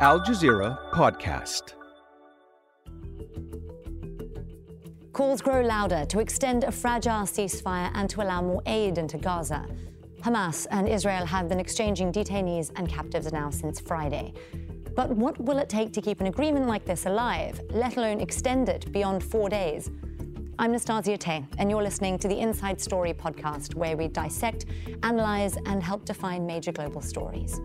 Al 0.00 0.18
Jazeera 0.18 0.90
Podcast. 0.90 1.74
Calls 5.12 5.40
grow 5.40 5.62
louder 5.62 6.04
to 6.06 6.18
extend 6.18 6.64
a 6.64 6.72
fragile 6.72 7.22
ceasefire 7.22 7.92
and 7.94 8.10
to 8.10 8.20
allow 8.20 8.42
more 8.42 8.60
aid 8.66 8.98
into 8.98 9.18
Gaza. 9.18 9.64
Hamas 10.20 10.66
and 10.72 10.88
Israel 10.88 11.24
have 11.24 11.48
been 11.48 11.60
exchanging 11.60 12.10
detainees 12.10 12.72
and 12.74 12.88
captives 12.88 13.32
now 13.32 13.50
since 13.50 13.78
Friday. 13.78 14.34
But 14.96 15.10
what 15.10 15.40
will 15.40 15.58
it 15.58 15.68
take 15.68 15.92
to 15.92 16.02
keep 16.02 16.20
an 16.20 16.26
agreement 16.26 16.66
like 16.66 16.84
this 16.84 17.06
alive, 17.06 17.60
let 17.70 17.96
alone 17.96 18.20
extend 18.20 18.68
it 18.68 18.90
beyond 18.90 19.22
four 19.22 19.48
days? 19.48 19.92
I'm 20.58 20.72
Nastasya 20.72 21.18
Tay, 21.18 21.44
and 21.58 21.70
you're 21.70 21.82
listening 21.82 22.18
to 22.18 22.28
the 22.28 22.38
Inside 22.38 22.80
Story 22.80 23.12
podcast, 23.12 23.76
where 23.76 23.96
we 23.96 24.08
dissect, 24.08 24.66
analyze, 25.04 25.56
and 25.66 25.82
help 25.82 26.04
define 26.04 26.46
major 26.46 26.72
global 26.72 27.00
stories. 27.00 27.60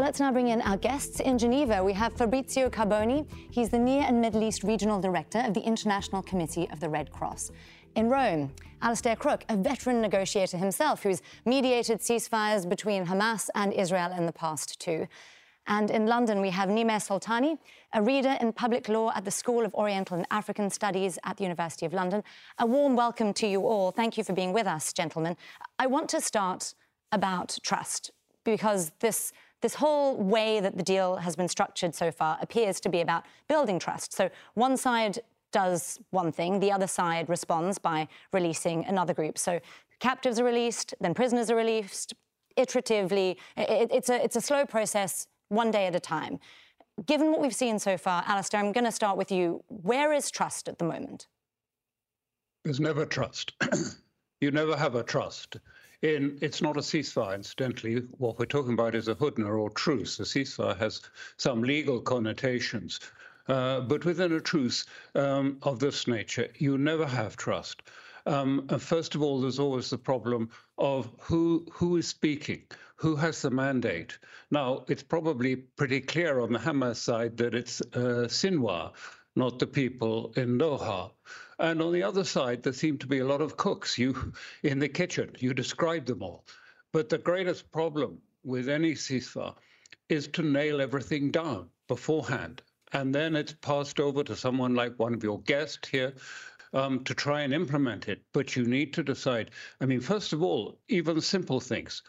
Well, 0.00 0.06
let's 0.06 0.18
now 0.18 0.32
bring 0.32 0.48
in 0.48 0.62
our 0.62 0.78
guests. 0.78 1.20
In 1.20 1.36
Geneva, 1.36 1.84
we 1.84 1.92
have 1.92 2.14
Fabrizio 2.14 2.70
Carboni. 2.70 3.26
He's 3.50 3.68
the 3.68 3.78
Near 3.78 4.04
and 4.04 4.18
Middle 4.18 4.42
East 4.42 4.64
Regional 4.64 4.98
Director 4.98 5.40
of 5.40 5.52
the 5.52 5.60
International 5.60 6.22
Committee 6.22 6.66
of 6.70 6.80
the 6.80 6.88
Red 6.88 7.12
Cross. 7.12 7.50
In 7.96 8.08
Rome, 8.08 8.50
Alastair 8.80 9.14
Crooke, 9.14 9.44
a 9.50 9.58
veteran 9.58 10.00
negotiator 10.00 10.56
himself 10.56 11.02
who's 11.02 11.20
mediated 11.44 11.98
ceasefires 11.98 12.66
between 12.66 13.04
Hamas 13.04 13.50
and 13.54 13.74
Israel 13.74 14.10
in 14.12 14.24
the 14.24 14.32
past 14.32 14.80
too. 14.80 15.06
And 15.66 15.90
in 15.90 16.06
London, 16.06 16.40
we 16.40 16.48
have 16.48 16.70
Nimer 16.70 16.98
Sultany, 16.98 17.58
a 17.92 18.00
reader 18.00 18.38
in 18.40 18.54
public 18.54 18.88
law 18.88 19.12
at 19.14 19.26
the 19.26 19.30
School 19.30 19.66
of 19.66 19.74
Oriental 19.74 20.16
and 20.16 20.26
African 20.30 20.70
Studies 20.70 21.18
at 21.24 21.36
the 21.36 21.42
University 21.44 21.84
of 21.84 21.92
London. 21.92 22.24
A 22.58 22.64
warm 22.64 22.96
welcome 22.96 23.34
to 23.34 23.46
you 23.46 23.66
all. 23.66 23.90
Thank 23.90 24.16
you 24.16 24.24
for 24.24 24.32
being 24.32 24.54
with 24.54 24.66
us, 24.66 24.94
gentlemen. 24.94 25.36
I 25.78 25.88
want 25.88 26.08
to 26.08 26.22
start 26.22 26.72
about 27.12 27.58
trust 27.62 28.12
because 28.44 28.92
this 29.00 29.32
this 29.60 29.74
whole 29.74 30.16
way 30.16 30.60
that 30.60 30.76
the 30.76 30.82
deal 30.82 31.16
has 31.16 31.36
been 31.36 31.48
structured 31.48 31.94
so 31.94 32.10
far 32.10 32.38
appears 32.40 32.80
to 32.80 32.88
be 32.88 33.00
about 33.00 33.24
building 33.48 33.78
trust. 33.78 34.12
So 34.12 34.30
one 34.54 34.76
side 34.76 35.20
does 35.52 35.98
one 36.10 36.32
thing, 36.32 36.60
the 36.60 36.72
other 36.72 36.86
side 36.86 37.28
responds 37.28 37.78
by 37.78 38.08
releasing 38.32 38.84
another 38.86 39.12
group. 39.12 39.36
So 39.36 39.60
captives 39.98 40.38
are 40.38 40.44
released, 40.44 40.94
then 41.00 41.14
prisoners 41.14 41.50
are 41.50 41.56
released 41.56 42.14
iteratively. 42.56 43.36
It, 43.56 43.90
it's, 43.92 44.08
a, 44.08 44.22
it's 44.22 44.36
a 44.36 44.40
slow 44.40 44.64
process, 44.64 45.26
one 45.48 45.70
day 45.70 45.86
at 45.86 45.94
a 45.94 46.00
time. 46.00 46.38
Given 47.06 47.30
what 47.30 47.40
we've 47.40 47.54
seen 47.54 47.78
so 47.78 47.96
far, 47.96 48.22
Alastair, 48.26 48.60
I'm 48.60 48.72
going 48.72 48.84
to 48.84 48.92
start 48.92 49.16
with 49.16 49.32
you. 49.32 49.64
Where 49.68 50.12
is 50.12 50.30
trust 50.30 50.68
at 50.68 50.78
the 50.78 50.84
moment? 50.84 51.26
There's 52.64 52.80
never 52.80 53.06
trust. 53.06 53.52
you 54.40 54.50
never 54.50 54.76
have 54.76 54.94
a 54.94 55.02
trust. 55.02 55.56
In, 56.02 56.38
it's 56.40 56.62
not 56.62 56.78
a 56.78 56.80
ceasefire, 56.80 57.34
incidentally. 57.34 57.96
What 58.16 58.38
we're 58.38 58.46
talking 58.46 58.72
about 58.72 58.94
is 58.94 59.08
a 59.08 59.14
hudna 59.14 59.54
or 59.54 59.68
truce. 59.68 60.18
A 60.18 60.22
ceasefire 60.22 60.78
has 60.78 61.02
some 61.36 61.62
legal 61.62 62.00
connotations. 62.00 63.00
Uh, 63.48 63.80
but 63.80 64.04
within 64.04 64.32
a 64.32 64.40
truce 64.40 64.86
um, 65.14 65.58
of 65.62 65.78
this 65.78 66.06
nature, 66.06 66.48
you 66.56 66.78
never 66.78 67.04
have 67.04 67.36
trust. 67.36 67.82
Um, 68.26 68.66
first 68.78 69.14
of 69.14 69.22
all, 69.22 69.40
there's 69.40 69.58
always 69.58 69.90
the 69.90 69.98
problem 69.98 70.50
of 70.78 71.10
who 71.18 71.66
who 71.72 71.96
is 71.96 72.06
speaking, 72.06 72.62
who 72.96 73.16
has 73.16 73.42
the 73.42 73.50
mandate. 73.50 74.18
Now, 74.50 74.84
it's 74.88 75.02
probably 75.02 75.56
pretty 75.56 76.00
clear 76.00 76.40
on 76.40 76.52
the 76.52 76.58
Hamas 76.58 76.96
side 76.96 77.36
that 77.38 77.54
it's 77.54 77.80
uh, 77.80 78.28
Sinwar, 78.28 78.92
not 79.36 79.58
the 79.58 79.66
people 79.66 80.32
in 80.36 80.58
Doha. 80.58 81.12
And 81.58 81.82
on 81.82 81.92
the 81.92 82.02
other 82.02 82.24
side, 82.24 82.62
there 82.62 82.72
seem 82.72 82.98
to 82.98 83.06
be 83.06 83.18
a 83.18 83.26
lot 83.26 83.40
of 83.40 83.56
cooks 83.56 83.98
you 83.98 84.32
in 84.62 84.78
the 84.78 84.88
kitchen. 84.88 85.34
You 85.38 85.54
describe 85.54 86.06
them 86.06 86.22
all. 86.22 86.44
But 86.92 87.08
the 87.08 87.18
greatest 87.18 87.70
problem 87.70 88.18
with 88.44 88.68
any 88.68 88.92
ceasefire 88.92 89.54
is 90.08 90.28
to 90.28 90.42
nail 90.42 90.80
everything 90.80 91.30
down 91.30 91.68
beforehand 91.88 92.62
and 92.92 93.14
then 93.14 93.36
it's 93.36 93.52
passed 93.52 94.00
over 94.00 94.24
to 94.24 94.36
someone 94.36 94.74
like 94.74 94.98
one 94.98 95.14
of 95.14 95.22
your 95.22 95.40
guests 95.42 95.88
here 95.88 96.12
um, 96.72 97.04
to 97.04 97.14
try 97.14 97.42
and 97.42 97.54
implement 97.54 98.08
it. 98.08 98.22
But 98.32 98.56
you 98.56 98.64
need 98.64 98.92
to 98.94 99.02
decide. 99.02 99.50
I 99.80 99.86
mean, 99.86 100.00
first 100.00 100.32
of 100.32 100.42
all, 100.42 100.78
even 100.88 101.20
simple 101.20 101.60
things. 101.60 102.02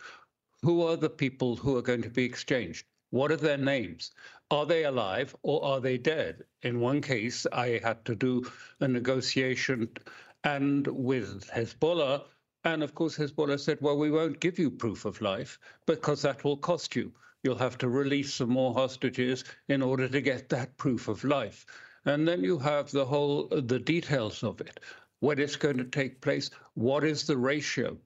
Who 0.63 0.83
are 0.83 0.95
the 0.95 1.09
people 1.09 1.55
who 1.55 1.75
are 1.77 1.81
going 1.81 2.03
to 2.03 2.09
be 2.09 2.23
exchanged? 2.23 2.85
What 3.09 3.31
are 3.31 3.37
their 3.37 3.57
names? 3.57 4.11
Are 4.51 4.67
they 4.67 4.83
alive 4.83 5.35
or 5.41 5.63
are 5.65 5.79
they 5.79 5.97
dead? 5.97 6.43
In 6.61 6.79
one 6.79 7.01
case, 7.01 7.47
I 7.51 7.79
had 7.83 8.05
to 8.05 8.15
do 8.15 8.51
a 8.79 8.87
negotiation 8.87 9.89
and 10.43 10.85
with 10.85 11.49
Hezbollah. 11.49 12.25
And 12.63 12.83
of 12.83 12.93
course, 12.93 13.17
Hezbollah 13.17 13.59
said, 13.59 13.79
well, 13.81 13.97
we 13.97 14.11
won't 14.11 14.39
give 14.39 14.59
you 14.59 14.69
proof 14.69 15.05
of 15.05 15.21
life 15.21 15.57
because 15.87 16.21
that 16.21 16.43
will 16.43 16.57
cost 16.57 16.95
you 16.95 17.11
you'll 17.43 17.57
have 17.57 17.77
to 17.79 17.89
release 17.89 18.33
some 18.33 18.49
more 18.49 18.73
hostages 18.73 19.43
in 19.67 19.81
order 19.81 20.07
to 20.07 20.21
get 20.21 20.49
that 20.49 20.77
proof 20.77 21.07
of 21.07 21.23
life. 21.23 21.65
And 22.05 22.27
then 22.27 22.43
you 22.43 22.59
have 22.59 22.91
the 22.91 23.05
whole, 23.05 23.47
the 23.47 23.79
details 23.79 24.43
of 24.43 24.61
it, 24.61 24.79
when 25.19 25.39
it's 25.39 25.55
going 25.55 25.77
to 25.77 25.83
take 25.83 26.21
place, 26.21 26.49
what 26.73 27.03
is 27.03 27.25
the 27.25 27.37
ratio? 27.37 27.97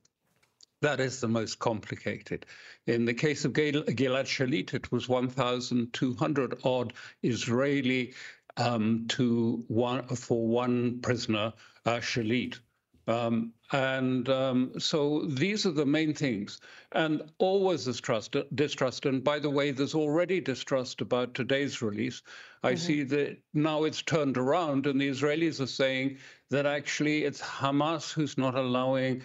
That 0.86 1.00
is 1.00 1.20
the 1.20 1.28
most 1.28 1.58
complicated. 1.58 2.46
In 2.86 3.06
the 3.06 3.14
case 3.16 3.44
of 3.44 3.54
Gilad 3.54 4.28
Shalit, 4.28 4.76
it 4.76 4.92
was 4.92 5.10
1,200 5.10 6.60
odd 6.64 6.94
Israeli 7.24 8.14
um, 8.58 9.08
to 9.08 9.64
one 9.68 10.06
for 10.10 10.46
one 10.48 11.00
prisoner, 11.02 11.54
uh, 11.88 11.96
Shalit. 11.96 12.60
Um, 13.08 13.52
and 13.72 14.30
um, 14.30 14.80
so 14.80 15.26
these 15.26 15.66
are 15.66 15.72
the 15.72 15.88
main 15.88 16.14
things. 16.14 16.60
And 16.92 17.32
always 17.40 17.86
distrust, 17.86 18.36
distrust. 18.54 19.08
And 19.08 19.24
by 19.24 19.40
the 19.40 19.50
way, 19.50 19.72
there's 19.72 19.96
already 19.96 20.40
distrust 20.40 21.02
about 21.02 21.34
today's 21.34 21.82
release. 21.82 22.22
I 22.62 22.74
mm-hmm. 22.74 22.78
see 22.78 23.04
that 23.04 23.38
now 23.56 23.86
it's 23.86 24.04
turned 24.04 24.38
around, 24.38 24.86
and 24.86 25.02
the 25.02 25.10
Israelis 25.10 25.60
are 25.62 25.66
saying 25.66 26.18
that 26.52 26.68
actually 26.68 27.24
it's 27.24 27.42
Hamas 27.42 28.14
who's 28.14 28.38
not 28.38 28.54
allowing 28.54 29.24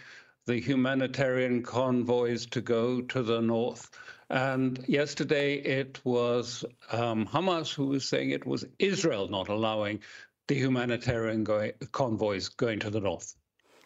the 0.50 0.60
humanitarian 0.60 1.62
convoys 1.62 2.44
to 2.44 2.60
go 2.60 3.00
to 3.02 3.22
the 3.22 3.40
north. 3.40 3.88
And 4.30 4.84
yesterday 4.88 5.54
it 5.54 6.00
was 6.04 6.64
um, 6.90 7.24
Hamas 7.26 7.72
who 7.72 7.86
was 7.86 8.08
saying 8.08 8.30
it 8.30 8.44
was 8.44 8.64
Israel 8.80 9.28
not 9.28 9.48
allowing 9.48 10.00
the 10.48 10.56
humanitarian 10.56 11.44
go- 11.44 11.70
convoys 11.92 12.48
going 12.48 12.80
to 12.80 12.90
the 12.90 13.00
north. 13.00 13.36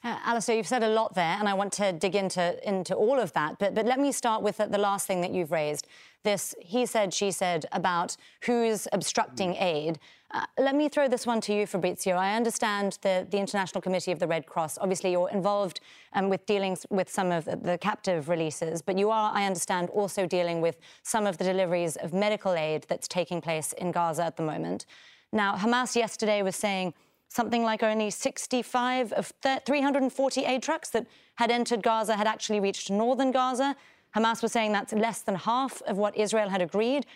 Uh, 0.03 0.19
Alastair, 0.24 0.56
you've 0.56 0.66
said 0.66 0.82
a 0.82 0.88
lot 0.88 1.14
there, 1.14 1.36
and 1.38 1.48
I 1.48 1.54
want 1.54 1.72
to 1.74 1.92
dig 1.92 2.14
into, 2.14 2.44
into 2.66 2.94
all 2.94 3.19
of 3.19 3.32
that. 3.34 3.58
But, 3.58 3.74
but 3.74 3.84
let 3.84 3.98
me 3.98 4.10
start 4.12 4.42
with 4.42 4.56
the, 4.56 4.66
the 4.66 4.78
last 4.78 5.06
thing 5.06 5.20
that 5.20 5.32
you've 5.32 5.53
raised 5.53 5.86
this 6.24 6.54
he 6.60 6.84
said, 6.86 7.14
she 7.14 7.30
said 7.30 7.66
about 7.72 8.16
who's 8.44 8.88
obstructing 8.92 9.54
aid. 9.56 9.98
Uh, 10.32 10.44
let 10.58 10.74
me 10.74 10.88
throw 10.88 11.06
this 11.06 11.26
one 11.26 11.40
to 11.42 11.54
you, 11.54 11.64
Fabrizio. 11.64 12.16
I 12.16 12.34
understand 12.34 12.98
the, 13.02 13.24
the 13.30 13.38
International 13.38 13.80
Committee 13.80 14.10
of 14.10 14.18
the 14.18 14.26
Red 14.26 14.46
Cross. 14.46 14.78
Obviously, 14.80 15.12
you're 15.12 15.30
involved 15.30 15.78
um, 16.12 16.28
with 16.28 16.44
dealing 16.46 16.76
with 16.90 17.08
some 17.08 17.30
of 17.30 17.44
the, 17.44 17.54
the, 17.54 17.78
captive 17.78 18.28
releases, 18.28 18.82
but 18.82 18.98
you 18.98 19.10
are, 19.10 19.30
I 19.32 19.46
understand, 19.46 19.90
also 19.90 20.26
dealing 20.26 20.60
with 20.60 20.78
some 21.04 21.24
of 21.24 21.38
the 21.38 21.44
deliveries 21.44 21.94
of 21.96 22.12
medical 22.12 22.54
aid 22.54 22.84
that's 22.88 23.06
taking 23.06 23.41
place 23.41 23.72
in 23.74 23.92
Gaza 23.92 24.24
at 24.24 24.36
the 24.36 24.42
moment. 24.42 24.86
Now, 25.32 25.54
Hamas 25.54 25.94
yesterday 25.94 26.42
was 26.42 26.56
saying 26.56 26.94
something 27.28 27.62
like 27.62 27.82
only 27.82 28.10
65 28.10 29.12
of 29.12 29.32
340 29.42 30.44
aid 30.44 30.62
trucks 30.62 30.91
that 30.91 31.06
had 31.36 31.50
entered 31.50 31.82
Gaza 31.82 32.16
had 32.16 32.26
actually 32.26 32.60
reached 32.60 32.91
northern 32.91 33.32
Gaza. 33.32 33.76
Hamas 34.14 34.42
was 34.42 34.52
saying 34.52 34.72
that's 34.72 34.92
less 34.92 35.22
than 35.22 35.34
half 35.34 35.82
of 35.82 35.97
what 35.97 36.16
Israel 36.16 36.48
had 36.48 36.62
agreed. 36.62 37.06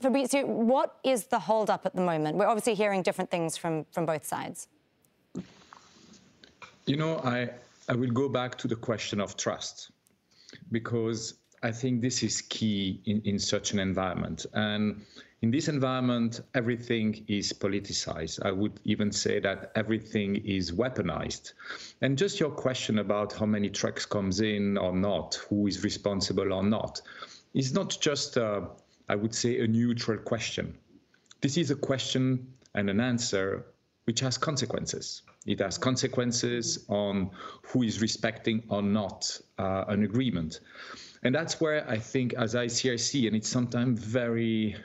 Fabrizio, 0.00 0.44
what 0.46 0.96
is 1.04 1.26
the 1.26 1.38
holdup 1.38 1.86
at 1.86 1.94
the 1.94 2.00
moment? 2.00 2.36
We're 2.36 2.46
obviously 2.46 2.74
hearing 2.74 3.02
different 3.02 3.30
things 3.30 3.56
from, 3.56 3.84
from 3.92 4.04
both 4.04 4.26
sides. 4.26 4.68
You 6.86 6.96
know, 6.96 7.18
I, 7.18 7.50
I 7.88 7.94
will 7.94 8.10
go 8.10 8.28
back 8.28 8.58
to 8.58 8.68
the 8.68 8.76
question 8.76 9.20
of 9.20 9.36
trust 9.36 9.92
because 10.72 11.34
I 11.62 11.70
think 11.70 12.02
this 12.02 12.22
is 12.22 12.42
key 12.42 13.00
in, 13.06 13.22
in 13.24 13.38
such 13.38 13.72
an 13.72 13.78
environment. 13.78 14.44
And 14.52 15.02
in 15.44 15.50
this 15.50 15.68
environment, 15.68 16.40
everything 16.54 17.22
is 17.28 17.52
politicized. 17.52 18.42
I 18.46 18.50
would 18.50 18.80
even 18.84 19.12
say 19.12 19.40
that 19.40 19.72
everything 19.74 20.36
is 20.36 20.72
weaponized. 20.72 21.52
And 22.00 22.16
just 22.16 22.40
your 22.40 22.50
question 22.50 22.98
about 22.98 23.34
how 23.34 23.44
many 23.44 23.68
trucks 23.68 24.06
comes 24.06 24.40
in 24.40 24.78
or 24.78 24.96
not, 24.96 25.34
who 25.50 25.66
is 25.66 25.84
responsible 25.84 26.50
or 26.50 26.62
not, 26.62 27.02
is 27.52 27.74
not 27.74 27.94
just, 28.00 28.38
uh, 28.38 28.62
I 29.06 29.16
would 29.16 29.34
say, 29.34 29.60
a 29.60 29.66
neutral 29.66 30.16
question. 30.16 30.78
This 31.42 31.58
is 31.58 31.70
a 31.70 31.76
question 31.76 32.54
and 32.74 32.88
an 32.88 33.00
answer 33.00 33.66
which 34.06 34.20
has 34.20 34.38
consequences. 34.38 35.20
It 35.44 35.60
has 35.60 35.76
consequences 35.76 36.86
on 36.88 37.32
who 37.64 37.82
is 37.82 38.00
respecting 38.00 38.62
or 38.70 38.80
not 38.80 39.38
uh, 39.58 39.84
an 39.88 40.04
agreement. 40.04 40.60
And 41.22 41.34
that's 41.34 41.60
where 41.60 41.86
I 41.86 41.98
think, 41.98 42.32
as 42.32 42.54
ICRC, 42.54 43.26
and 43.26 43.36
it's 43.36 43.48
sometimes 43.48 44.00
very 44.00 44.76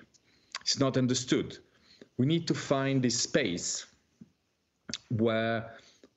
it's 0.69 0.79
not 0.79 0.97
understood. 0.97 1.57
We 2.17 2.27
need 2.27 2.47
to 2.47 2.53
find 2.53 3.01
this 3.01 3.19
space 3.19 3.87
where 5.09 5.71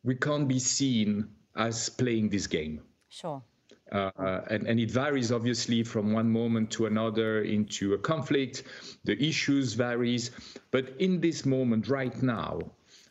we 0.04 0.14
can't 0.14 0.46
be 0.46 0.58
seen 0.58 1.26
as 1.56 1.88
playing 1.88 2.28
this 2.28 2.46
game. 2.46 2.82
Sure. 3.08 3.42
Uh, 3.90 4.10
and, 4.50 4.66
and 4.66 4.78
it 4.78 4.90
varies 4.90 5.32
obviously 5.32 5.82
from 5.82 6.12
one 6.12 6.30
moment 6.30 6.70
to 6.72 6.84
another 6.84 7.44
into 7.44 7.94
a 7.94 7.98
conflict. 7.98 8.64
The 9.04 9.18
issues 9.26 9.72
varies, 9.72 10.30
but 10.70 10.90
in 10.98 11.18
this 11.18 11.46
moment 11.46 11.88
right 11.88 12.22
now, 12.22 12.60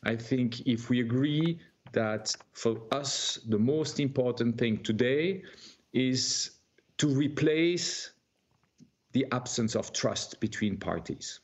I 0.04 0.18
think 0.18 0.68
if 0.68 0.92
we 0.92 1.00
agree 1.00 1.60
that 1.94 2.36
for 2.54 2.84
us 2.92 3.40
the 3.50 3.58
most 3.58 4.00
important 4.00 4.60
thing 4.60 4.78
today 4.84 5.42
is 5.92 6.52
to 7.00 7.08
replace 7.08 8.12
the 9.13 9.25
absence 9.31 9.75
of 9.75 9.94
trust 9.94 10.40
between 10.40 10.78
parties, 10.78 11.40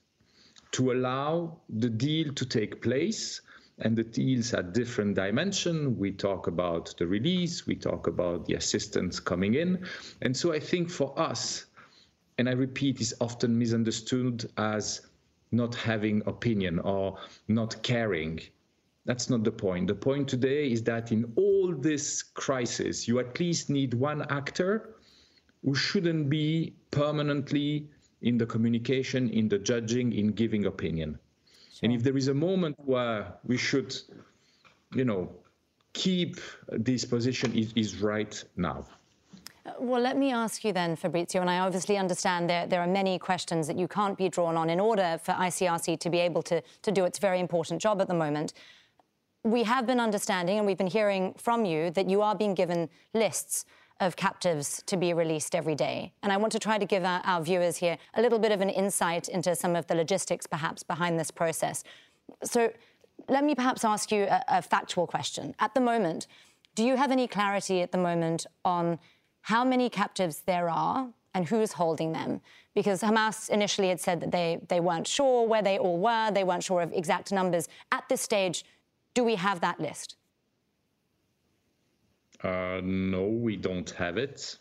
to 0.72 0.92
allow 0.92 1.58
the 1.69 1.90
deal 1.90 2.34
to 2.34 2.46
take 2.46 2.81
place 2.81 3.42
and 3.80 3.96
the 3.96 4.04
deals 4.04 4.54
at 4.54 4.74
different 4.74 5.16
dimension. 5.16 5.98
We 5.98 6.12
talk 6.12 6.48
about 6.48 6.96
the 6.98 7.06
release, 7.06 7.68
we 7.68 7.75
talk 7.75 8.08
about 8.08 8.46
the 8.46 8.56
assistance 8.56 9.19
coming 9.19 9.54
in. 9.54 9.86
And 10.22 10.36
so 10.36 10.52
I 10.52 10.60
think 10.60 10.90
for 10.90 11.18
us, 11.19 11.66
and 12.38 12.50
I 12.50 12.54
repeat, 12.54 13.02
is 13.02 13.14
often 13.22 13.58
misunderstood 13.58 14.50
as 14.58 15.02
not 15.52 15.75
having 15.75 16.22
opinion 16.25 16.80
or 16.80 17.18
not 17.48 17.81
caring. 17.84 18.40
That's 19.06 19.30
not 19.30 19.44
the 19.44 19.52
point. 19.52 19.88
The 19.88 19.96
point 19.96 20.28
today 20.28 20.72
is 20.72 20.84
that 20.84 21.12
in 21.12 21.31
all 21.36 21.74
this 21.74 22.22
crisis, 22.24 23.08
you 23.08 23.19
at 23.19 23.40
least 23.40 23.69
need 23.69 23.94
one 23.94 24.24
actor 24.30 24.96
who 25.63 25.75
shouldn't 25.75 26.30
be 26.30 26.74
permanently 26.92 27.88
in 28.21 28.38
the 28.38 28.45
communication, 28.45 29.30
in 29.30 29.48
the 29.48 29.57
judging, 29.57 30.13
in 30.13 30.31
giving 30.31 30.65
opinion. 30.65 31.19
And 31.83 31.94
if 31.94 32.04
there 32.04 32.18
is 32.18 32.27
a 32.27 32.33
moment 32.33 32.75
where 32.80 33.33
we 33.45 33.57
should, 33.57 33.95
you 34.94 35.06
know, 35.06 35.30
keep 35.94 36.39
this 36.69 37.06
position, 37.06 37.56
is, 37.56 37.74
is 37.75 38.01
right 38.01 38.44
now. 38.56 38.86
Uh, 39.65 39.71
well, 39.80 40.01
let 40.01 40.18
me 40.18 40.31
ask 40.31 40.63
you 40.63 40.74
then, 40.74 40.95
Fabrizio, 40.95 41.42
and 41.42 41.50
I 41.50 41.59
obviously 41.59 41.98
understand 41.98 42.50
there, 42.50 42.65
there 42.68 42.81
are 42.81 42.88
many 42.88 43.19
questions 43.19 43.68
that 43.68 43.77
you 43.77 43.88
can't 43.88 44.18
be 44.18 44.30
drawn 44.30 44.57
on 44.57 44.69
in 44.69 44.80
order 44.80 45.19
for 45.21 45.33
ICRC 45.33 46.00
to 46.00 46.09
be 46.09 46.19
able 46.19 46.42
to, 46.44 46.62
to 46.81 46.92
do 46.92 47.06
its 47.06 47.19
very 47.19 47.39
important 47.39 47.81
job 47.81 48.01
at 48.01 48.07
the 48.07 48.13
moment. 48.13 48.54
We 49.44 49.63
have 49.63 49.86
been 49.86 50.00
understanding, 50.00 50.57
and 50.57 50.65
we've 50.65 50.77
been 50.77 50.88
hearing 50.88 51.33
from 51.38 51.65
you, 51.65 51.92
that 51.92 52.09
you 52.09 52.21
are 52.21 52.36
being 52.36 52.54
given 52.54 52.89
lists 53.13 53.65
of 54.00 54.16
captives 54.16 54.84
to 54.86 54.98
be 54.98 55.14
released 55.14 55.56
every 55.56 55.76
day. 55.76 56.12
And 56.24 56.32
I 56.32 56.38
want 56.38 56.52
to 56.54 56.60
try 56.60 56.78
to 56.78 56.86
give 56.86 57.04
our, 57.04 57.22
our, 57.24 57.42
viewers 57.42 57.78
here 57.78 57.98
a 58.14 58.22
little 58.22 58.40
bit 58.40 58.52
of 58.52 58.62
an 58.62 58.70
insight 58.70 59.28
into 59.28 59.56
some 59.56 59.76
of 59.76 59.88
the 59.88 59.96
logistics, 59.96 60.46
perhaps, 60.46 60.84
behind 60.84 61.20
this 61.20 61.32
process. 61.32 61.84
So 62.44 62.72
let 63.30 63.44
me 63.44 63.56
perhaps 63.56 63.84
ask 63.84 64.12
you 64.12 64.24
a, 64.24 64.44
a 64.48 64.62
factual 64.62 65.08
question. 65.08 65.56
At 65.60 65.74
the 65.74 65.82
moment, 65.82 66.28
do 66.76 66.84
you 66.84 66.96
have 66.96 67.12
any 67.12 67.28
clarity 67.28 67.82
at 67.82 67.92
the 67.92 67.98
moment 67.98 68.46
on 68.64 69.00
how 69.42 69.64
many 69.64 69.90
captives 69.90 70.44
there 70.46 70.70
are 70.70 71.10
and 71.34 71.48
who's 71.48 71.74
holding 71.74 72.12
them? 72.12 72.42
Because 72.76 73.02
Hamas 73.02 73.50
initially 73.50 73.90
had 73.90 74.00
said 74.00 74.20
that 74.20 74.32
they, 74.32 74.60
they 74.68 74.80
weren't 74.80 75.08
sure 75.08 75.48
where 75.48 75.64
they 75.64 75.80
all 75.80 75.98
were, 75.98 76.30
they 76.32 76.44
weren't 76.44 76.64
sure 76.64 76.82
of 76.82 76.94
exact 76.94 77.32
numbers. 77.32 77.68
At 77.92 78.08
this 78.10 78.22
stage, 78.22 78.64
do 79.16 79.24
we 79.24 79.36
have 79.36 79.62
that 79.62 79.80
list? 79.80 80.16
Uh, 82.44 82.81
no, 82.84 83.28
we 83.28 83.56
don't 83.56 83.89
have 83.92 84.18
it. 84.18 84.57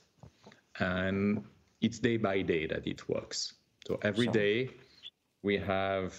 And 0.78 1.44
it's 1.80 1.98
day 1.98 2.16
by 2.16 2.42
day 2.42 2.66
that 2.66 2.86
it 2.86 3.08
works. 3.08 3.54
So 3.86 3.98
every 4.02 4.26
day 4.26 4.70
we 5.42 5.58
have 5.58 6.14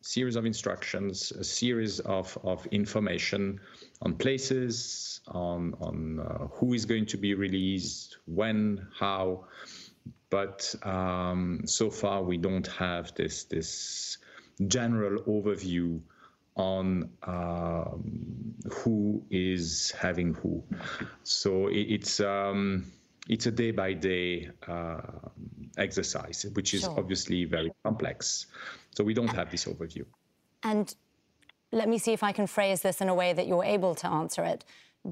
series 0.00 0.36
of 0.36 0.46
instructions, 0.46 1.32
a 1.32 1.44
series 1.44 2.00
of, 2.00 2.38
of 2.42 2.66
information 2.66 3.60
on 4.00 4.14
places, 4.14 5.20
on, 5.28 5.74
on 5.80 6.20
uh, 6.20 6.46
who 6.52 6.72
is 6.72 6.86
going 6.86 7.06
to 7.06 7.16
be 7.16 7.34
released, 7.34 8.16
when, 8.26 8.86
how. 8.98 9.44
But 10.30 10.74
um, 10.82 11.62
so 11.66 11.90
far, 11.90 12.22
we 12.22 12.36
don't 12.38 12.66
have 12.68 13.14
this, 13.14 13.44
this 13.44 14.18
general 14.66 15.22
overview 15.22 16.00
on 16.58 17.08
um, 17.22 18.54
who 18.70 19.22
is 19.30 19.92
having 19.98 20.34
who. 20.34 20.62
So 21.22 21.68
it, 21.68 21.86
it's 21.96 22.20
um, 22.20 22.84
it's 23.28 23.46
a 23.46 23.50
day 23.50 23.70
by 23.70 23.94
day 23.94 24.50
exercise, 25.78 26.44
which 26.52 26.74
is 26.74 26.82
sure. 26.82 26.94
obviously 26.98 27.44
very 27.44 27.72
complex. 27.84 28.46
So 28.90 29.04
we 29.04 29.14
don't 29.14 29.28
have 29.28 29.50
this 29.50 29.64
overview. 29.64 30.04
And 30.62 30.94
let 31.72 31.88
me 31.88 31.98
see 31.98 32.12
if 32.12 32.22
I 32.22 32.32
can 32.32 32.46
phrase 32.46 32.82
this 32.82 33.00
in 33.00 33.08
a 33.08 33.14
way 33.14 33.32
that 33.32 33.46
you're 33.46 33.64
able 33.64 33.94
to 33.96 34.06
answer 34.06 34.44
it. 34.44 34.64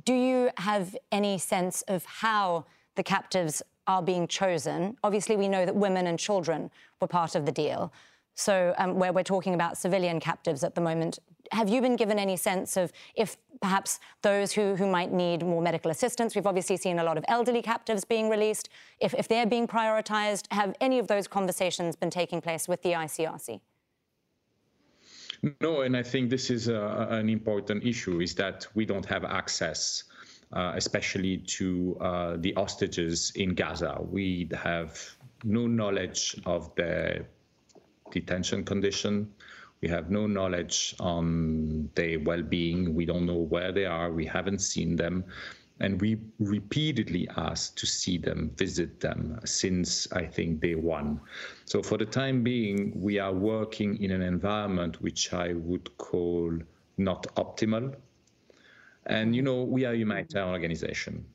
Do 0.05 0.15
you 0.15 0.51
have 0.57 0.97
any 1.13 1.39
sense 1.39 1.83
of 1.83 2.05
how 2.05 2.65
the 2.97 3.03
captives 3.03 3.63
are 3.87 4.03
being 4.03 4.27
chosen? 4.27 4.97
Obviously, 5.05 5.37
we 5.37 5.49
know 5.49 5.65
that 5.65 5.77
women 5.77 6.07
and 6.07 6.19
children 6.19 6.71
were 7.01 7.07
part 7.07 7.35
of 7.35 7.47
the 7.47 7.53
deal. 7.53 7.93
So, 8.35 8.75
um, 8.77 8.97
where 8.97 9.13
we're 9.13 9.23
talking 9.23 9.55
about 9.55 9.79
civilian 9.79 10.21
captives 10.21 10.65
at 10.65 10.75
the 10.75 10.81
moment, 10.81 11.19
have 11.53 11.69
you 11.69 11.81
been 11.81 11.97
given 11.97 12.19
any 12.19 12.37
sense 12.37 12.77
of 12.77 12.93
if 13.15 13.37
perhaps 13.61 14.01
those 14.23 14.53
who, 14.53 14.77
who 14.77 14.87
might 14.87 15.13
need 15.13 15.43
more 15.45 15.63
medical 15.63 15.91
assistance, 15.91 16.35
we've 16.35 16.47
obviously 16.47 16.77
seen 16.77 16.99
a 16.99 17.05
lot 17.05 17.17
of 17.17 17.25
elderly 17.29 17.63
captives 17.63 18.05
being 18.05 18.29
released, 18.29 18.69
if, 19.01 19.15
if 19.15 19.29
they're 19.29 19.47
being 19.47 19.67
prioritized, 19.67 20.45
have 20.51 20.75
any 20.81 20.99
of 20.99 21.09
those 21.09 21.27
conversations 21.27 21.97
been 21.97 22.11
taking 22.11 22.41
place 22.41 22.69
with 22.69 22.83
the 22.83 22.93
ICRC? 22.93 23.61
No, 25.61 25.83
and 25.83 25.97
I 25.97 26.03
think 26.03 26.31
this 26.31 26.51
is 26.51 26.69
a, 26.69 27.09
an 27.11 27.29
important 27.29 27.85
issue, 27.85 28.21
is 28.21 28.35
that 28.37 28.67
we 28.75 28.87
don't 28.87 29.05
have 29.07 29.25
access 29.25 30.05
uh, 30.53 30.73
especially 30.77 31.39
to 31.39 31.97
uh, 32.01 32.37
the 32.39 32.53
hostages 32.57 33.33
in 33.35 33.55
Gaza. 33.55 33.99
We 34.01 34.49
have 34.55 34.99
no 35.45 35.67
knowledge 35.67 36.41
of 36.47 36.75
their 36.77 37.27
detention 38.11 38.65
condition. 38.65 39.33
We 39.83 39.89
have 39.89 40.11
no 40.11 40.27
knowledge 40.27 40.95
on 41.01 41.91
their 41.95 42.19
well 42.21 42.43
being. 42.43 42.95
We 42.95 43.05
don't 43.05 43.27
know 43.27 43.37
where 43.37 43.73
they 43.73 43.85
are. 43.85 44.11
We 44.11 44.25
haven't 44.25 44.61
seen 44.61 44.97
them. 44.97 45.25
And 45.79 46.01
we 46.01 46.17
repeatedly 46.39 47.29
asked 47.37 47.77
to 47.79 47.87
see 47.87 48.17
them, 48.17 48.51
visit 48.57 49.01
them 49.01 49.39
since 49.45 50.11
I 50.11 50.25
think 50.25 50.61
day 50.61 50.75
one. 50.75 51.21
So, 51.67 51.83
for 51.83 51.99
the 51.99 52.07
time 52.07 52.43
being, 52.43 52.99
we 52.99 53.19
are 53.19 53.33
working 53.33 54.03
in 54.03 54.11
an 54.11 54.23
environment 54.23 55.03
which 55.03 55.35
I 55.35 55.53
would 55.53 55.97
call 55.99 56.59
not 56.97 57.27
optimal. 57.37 57.95
And, 59.05 59.37
you 59.37 59.43
know, 59.43 59.63
we 59.65 59.85
are 59.85 59.93
a 59.93 59.97
humanitarian 59.97 60.51
organization, 60.51 61.27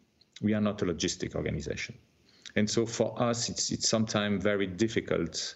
we 0.41 0.55
are 0.55 0.61
not 0.61 0.81
a 0.81 0.85
logistic 0.85 1.35
organization. 1.35 1.95
And 2.55 2.67
so, 2.67 2.87
for 2.87 3.21
us, 3.21 3.47
it's, 3.47 3.69
it's 3.69 3.87
sometimes 3.87 4.43
very 4.43 4.65
difficult 4.65 5.55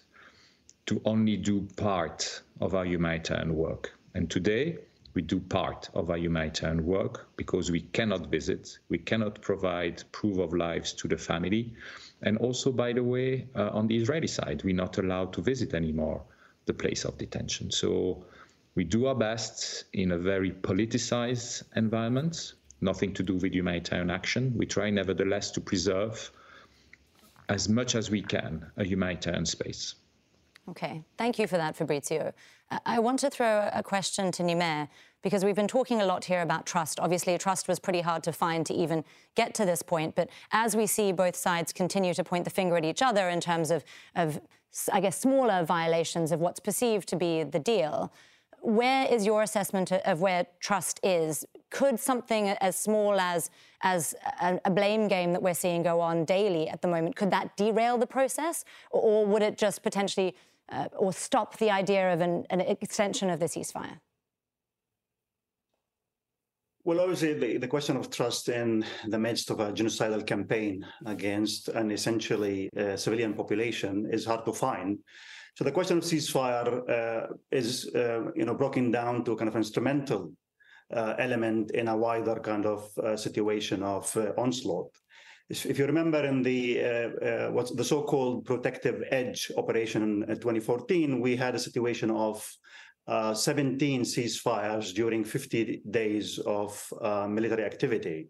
to 0.86 1.00
only 1.04 1.36
do 1.36 1.66
part 1.76 2.42
of 2.60 2.74
our 2.74 2.86
humanitarian 2.86 3.54
work. 3.54 3.92
And 4.14 4.30
today, 4.30 4.78
we 5.14 5.22
do 5.22 5.40
part 5.40 5.88
of 5.94 6.10
our 6.10 6.18
humanitarian 6.18 6.84
work 6.84 7.28
because 7.36 7.70
we 7.70 7.80
cannot 7.80 8.26
visit, 8.26 8.78
we 8.88 8.98
cannot 8.98 9.40
provide 9.40 10.04
proof 10.12 10.38
of 10.38 10.52
lives 10.52 10.92
to 10.92 11.08
the 11.08 11.16
family. 11.16 11.74
And 12.22 12.36
also, 12.38 12.70
by 12.70 12.92
the 12.92 13.02
way, 13.02 13.48
uh, 13.56 13.70
on 13.72 13.88
the 13.88 13.96
Israeli 13.96 14.26
side, 14.26 14.62
we're 14.62 14.76
not 14.76 14.98
allowed 14.98 15.32
to 15.32 15.42
visit 15.42 15.74
anymore 15.74 16.22
the 16.66 16.74
place 16.74 17.04
of 17.04 17.16
detention. 17.16 17.70
So 17.70 18.26
we 18.74 18.84
do 18.84 19.06
our 19.06 19.14
best 19.14 19.84
in 19.94 20.12
a 20.12 20.18
very 20.18 20.50
politicized 20.50 21.62
environment, 21.74 22.52
nothing 22.82 23.14
to 23.14 23.22
do 23.22 23.36
with 23.36 23.54
humanitarian 23.54 24.10
action. 24.10 24.52
We 24.54 24.66
try, 24.66 24.90
nevertheless, 24.90 25.50
to 25.52 25.60
preserve 25.62 26.30
as 27.48 27.68
much 27.68 27.94
as 27.94 28.10
we 28.10 28.22
can 28.22 28.66
a 28.76 28.84
humanitarian 28.84 29.46
space. 29.46 29.94
Okay, 30.68 31.02
thank 31.16 31.38
you 31.38 31.46
for 31.46 31.56
that, 31.56 31.76
Fabrizio. 31.76 32.32
Uh, 32.70 32.78
I 32.84 32.98
want 32.98 33.20
to 33.20 33.30
throw 33.30 33.70
a 33.72 33.82
question 33.82 34.32
to 34.32 34.42
Nimer 34.42 34.88
because 35.22 35.44
we've 35.44 35.54
been 35.54 35.68
talking 35.68 36.00
a 36.00 36.06
lot 36.06 36.24
here 36.24 36.42
about 36.42 36.66
trust. 36.66 36.98
Obviously, 36.98 37.38
trust 37.38 37.68
was 37.68 37.78
pretty 37.78 38.00
hard 38.00 38.24
to 38.24 38.32
find 38.32 38.66
to 38.66 38.74
even 38.74 39.04
get 39.36 39.54
to 39.54 39.64
this 39.64 39.82
point. 39.82 40.14
But 40.16 40.28
as 40.52 40.74
we 40.74 40.86
see 40.86 41.12
both 41.12 41.36
sides 41.36 41.72
continue 41.72 42.14
to 42.14 42.24
point 42.24 42.44
the 42.44 42.50
finger 42.50 42.76
at 42.76 42.84
each 42.84 43.00
other 43.00 43.28
in 43.28 43.40
terms 43.40 43.70
of, 43.70 43.84
of 44.16 44.40
I 44.92 45.00
guess, 45.00 45.20
smaller 45.20 45.64
violations 45.64 46.32
of 46.32 46.40
what's 46.40 46.60
perceived 46.60 47.08
to 47.08 47.16
be 47.16 47.44
the 47.44 47.58
deal, 47.60 48.12
where 48.60 49.06
is 49.06 49.24
your 49.24 49.42
assessment 49.42 49.92
of 49.92 50.20
where 50.20 50.46
trust 50.58 50.98
is? 51.04 51.44
Could 51.70 52.00
something 52.00 52.48
as 52.48 52.76
small 52.76 53.20
as 53.20 53.50
as 53.82 54.14
a, 54.40 54.70
blame 54.70 55.06
game 55.06 55.32
that 55.32 55.42
we're 55.42 55.54
seeing 55.54 55.82
go 55.82 56.00
on 56.00 56.24
daily 56.24 56.68
at 56.68 56.80
the 56.82 56.88
moment 56.88 57.14
could 57.14 57.30
that 57.30 57.56
derail 57.56 57.98
the 57.98 58.06
process, 58.06 58.64
or 58.90 59.24
would 59.26 59.42
it 59.42 59.58
just 59.58 59.82
potentially 59.82 60.34
uh, 60.70 60.88
or 60.96 61.12
stop 61.12 61.58
the 61.58 61.70
idea 61.70 62.12
of 62.12 62.20
an, 62.20 62.44
an, 62.50 62.60
extension 62.60 63.30
of 63.30 63.40
the 63.40 63.46
ceasefire? 63.46 63.98
Well, 66.84 67.00
obviously, 67.00 67.34
the, 67.34 67.58
the 67.58 67.68
question 67.68 67.96
of 67.96 68.10
trust 68.10 68.48
in 68.48 68.84
the 69.08 69.18
midst 69.18 69.50
of 69.50 69.60
a 69.60 69.72
genocidal 69.72 70.24
campaign 70.24 70.86
against 71.04 71.68
an 71.68 71.90
essentially 71.90 72.70
uh, 72.76 72.96
civilian 72.96 73.34
population 73.34 74.08
is 74.12 74.24
hard 74.24 74.44
to 74.44 74.52
find. 74.52 74.98
So 75.56 75.64
the 75.64 75.72
question 75.72 75.98
of 75.98 76.04
ceasefire 76.04 76.88
uh, 76.88 77.26
is, 77.50 77.90
uh, 77.94 78.30
you 78.36 78.44
know, 78.44 78.54
broken 78.54 78.90
down 78.90 79.24
to 79.24 79.36
kind 79.36 79.48
of 79.48 79.56
instrumental 79.56 80.32
uh, 80.94 81.14
element 81.18 81.72
in 81.72 81.88
a 81.88 81.96
wider 81.96 82.36
kind 82.36 82.66
of 82.66 82.90
uh, 82.98 83.16
situation 83.16 83.82
of 83.82 84.16
onslaught. 84.36 84.92
If 85.48 85.78
you 85.78 85.86
remember 85.86 86.24
in 86.24 86.42
the 86.42 86.80
uh, 86.82 86.86
uh, 86.88 87.50
what's 87.50 87.70
the 87.70 87.84
so-called 87.84 88.44
protective 88.44 89.02
edge 89.10 89.50
operation 89.56 90.02
in 90.02 90.26
2014, 90.26 91.20
we 91.20 91.36
had 91.36 91.54
a 91.54 91.58
situation 91.58 92.10
of 92.10 92.48
uh, 93.06 93.32
17 93.32 94.02
ceasefires 94.02 94.92
during 94.92 95.24
50 95.24 95.82
days 95.88 96.38
of 96.40 96.92
uh, 97.00 97.28
military 97.28 97.64
activity. 97.64 98.28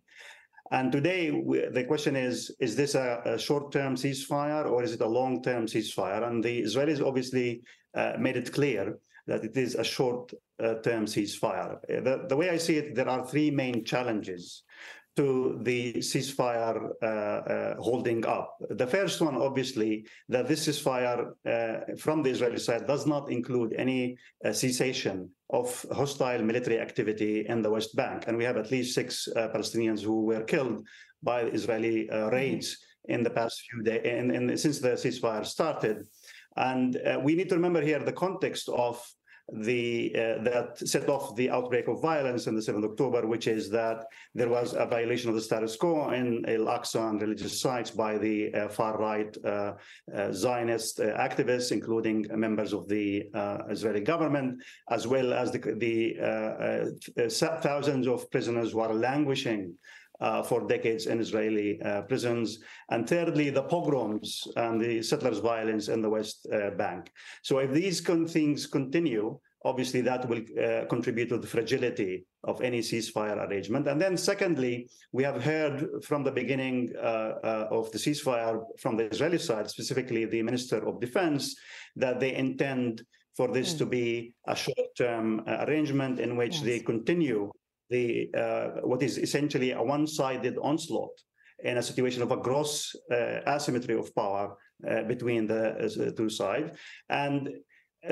And 0.71 0.93
today, 0.93 1.31
we, 1.31 1.67
the 1.71 1.85
question 1.85 2.17
is, 2.17 2.55
is 2.61 2.77
this 2.77 2.95
a, 2.95 3.23
a 3.25 3.39
short-term 3.39 3.95
ceasefire 3.95 4.69
or 4.71 4.83
is 4.83 4.93
it 4.93 5.01
a 5.01 5.07
long-term 5.07 5.67
ceasefire? 5.67 6.27
And 6.29 6.45
the 6.45 6.63
Israelis 6.63 7.01
obviously 7.01 7.63
uh, 7.95 8.15
made 8.19 8.37
it 8.37 8.53
clear 8.53 8.99
that 9.27 9.45
it 9.45 9.57
is 9.57 9.75
a 9.77 9.85
short-term 9.85 11.07
ceasefire. 11.07 11.79
The, 11.89 12.27
the 12.29 12.37
way 12.37 12.51
I 12.51 12.59
see 12.59 12.77
it, 12.77 12.95
there 12.95 13.09
are 13.09 13.27
three 13.27 13.51
main 13.51 13.85
challenges 13.85 14.65
to 15.17 15.59
the 15.63 15.95
ceasefire 15.95 16.91
uh, 17.03 17.07
uh, 17.07 17.77
holding 17.77 18.25
up. 18.27 18.57
The 18.69 18.87
first 18.87 19.21
one, 19.21 19.37
obviously, 19.37 20.07
that 20.29 20.47
this 20.47 20.67
ceasefire 20.67 21.33
uh, 21.47 21.97
from 21.97 22.23
the 22.23 22.31
Israeli 22.31 22.59
side 22.59 22.87
does 22.87 23.07
not 23.07 23.31
include 23.31 23.75
any 23.79 24.19
uh, 24.45 24.53
cessation 24.53 25.31
of 25.51 25.87
hostile 25.93 26.43
military 26.43 26.79
activity 26.79 27.47
in 27.47 27.63
the 27.63 27.71
West 27.71 27.97
Bank. 27.97 28.25
And 28.27 28.37
we 28.37 28.45
have 28.45 28.59
at 28.59 28.71
least 28.71 28.95
six 28.95 29.27
uh, 29.29 29.49
Palestinians 29.55 30.03
who 30.03 30.27
were 30.27 30.45
killed 30.45 30.87
by 31.23 31.43
Israeli 31.43 32.11
uh, 32.11 32.29
raids 32.29 32.73
mm-hmm. 32.73 33.15
in 33.15 33.23
the 33.23 33.31
past 33.31 33.63
few 33.71 33.83
days, 33.83 34.03
and, 34.05 34.31
and, 34.31 34.61
since 34.61 34.81
the 34.81 34.91
ceasefire 34.91 35.47
started. 35.47 36.07
And 36.59 36.99
we 37.23 37.35
need 37.35 37.51
to 37.51 37.55
remember 37.55 37.83
here 37.83 37.99
the 37.99 38.13
context 38.13 38.71
of 38.71 39.03
the 39.53 40.13
uh, 40.17 40.43
that 40.43 40.77
set 40.79 41.09
off 41.09 41.37
the 41.37 41.49
outbreak 41.51 41.87
of 41.87 42.03
violence 42.03 42.49
on 42.49 42.57
the 42.57 42.61
7th 42.61 42.79
of 42.79 42.91
October, 42.91 43.27
which 43.27 43.47
is 43.47 43.71
that 43.71 44.07
there 44.35 44.49
was 44.49 44.75
a 44.75 44.87
violation 44.87 45.29
of 45.29 45.37
the 45.37 45.41
status 45.41 45.77
quo 45.77 46.11
in 46.11 46.45
Al-Aqsa 46.49 47.11
and 47.11 47.23
religious 47.23 47.61
sites 47.61 47.91
by 47.91 48.19
the 48.19 48.53
uh, 48.53 48.69
far-right 48.69 49.37
uh, 49.45 49.75
uh 50.13 50.33
Zionist 50.33 50.99
uh, 50.99 51.17
activists, 51.17 51.71
including 51.71 52.27
members 52.35 52.73
of 52.73 52.89
the 52.89 53.29
uh, 53.35 53.59
Israeli 53.71 54.01
government, 54.01 54.61
as 54.91 55.07
well 55.07 55.33
as 55.33 55.53
the, 55.53 55.61
the 55.79 57.29
thousands 57.63 58.09
of 58.09 58.29
prisoners 58.31 58.73
who 58.73 58.81
are 58.81 58.95
languishing 58.95 59.75
uh, 60.21 60.43
for 60.43 60.67
decades 60.67 61.07
in 61.07 61.21
Israeli 61.21 61.81
uh, 61.83 62.03
prisons. 62.03 62.59
And 62.91 63.09
thirdly, 63.09 63.51
the 63.51 63.63
pogroms 63.63 64.47
and 64.57 64.81
the 64.81 65.03
settlers' 65.03 65.39
violence 65.39 65.89
in 65.89 66.03
the 66.03 66.11
West 66.11 66.47
uh, 66.53 66.71
Bank. 66.71 67.11
So 67.43 67.59
if 67.59 67.73
these 67.73 68.01
con 68.01 68.27
things 68.27 68.67
continue, 68.67 69.39
obviously 69.65 70.01
that 70.03 70.29
will 70.29 70.43
uh, 70.63 70.87
contribute 70.87 71.29
to 71.29 71.39
the 71.39 71.47
fragility 71.47 72.25
of 72.45 72.61
any 72.61 72.81
ceasefire 72.81 73.49
arrangement. 73.49 73.89
And 73.89 74.01
then 74.01 74.17
secondly, 74.17 74.89
we 75.13 75.25
have 75.25 75.43
heard 75.43 76.05
from 76.05 76.23
the 76.23 76.31
beginning 76.31 76.93
uh, 76.97 77.33
uh, 77.43 77.69
of 77.71 77.91
the 77.91 77.99
ceasefire 77.99 78.63
from 78.79 78.97
the 78.97 79.11
Israeli 79.11 79.39
side, 79.39 79.69
specifically 79.69 80.25
the 80.25 80.43
Minister 80.43 80.87
of 80.89 81.01
Defense, 81.01 81.57
that 81.97 82.21
they 82.21 82.35
intend 82.35 83.03
for 83.37 83.49
this 83.49 83.75
mm. 83.75 83.79
to 83.79 83.87
be 83.87 84.35
a 84.47 84.57
short-term 84.57 85.43
arrangement 85.47 86.21
in 86.21 86.37
which 86.37 86.55
yes. 86.55 86.63
they 86.63 86.79
continue 86.81 87.51
the 87.91 88.31
uh, 88.35 88.81
what 88.83 89.03
is 89.03 89.19
essentially 89.19 89.73
a 89.73 89.83
one-sided 89.83 90.57
onslaught 90.63 91.17
in 91.65 91.79
a 91.79 91.83
situation 91.83 92.23
of 92.23 92.33
a 92.33 92.37
gross 92.37 92.95
uh, 93.11 93.41
asymmetry 93.47 93.95
of 93.95 94.15
power 94.15 94.57
uh, 94.89 95.03
between 95.05 95.47
the 95.47 96.13
two 96.17 96.29
sides. 96.29 96.71
And 97.09 97.49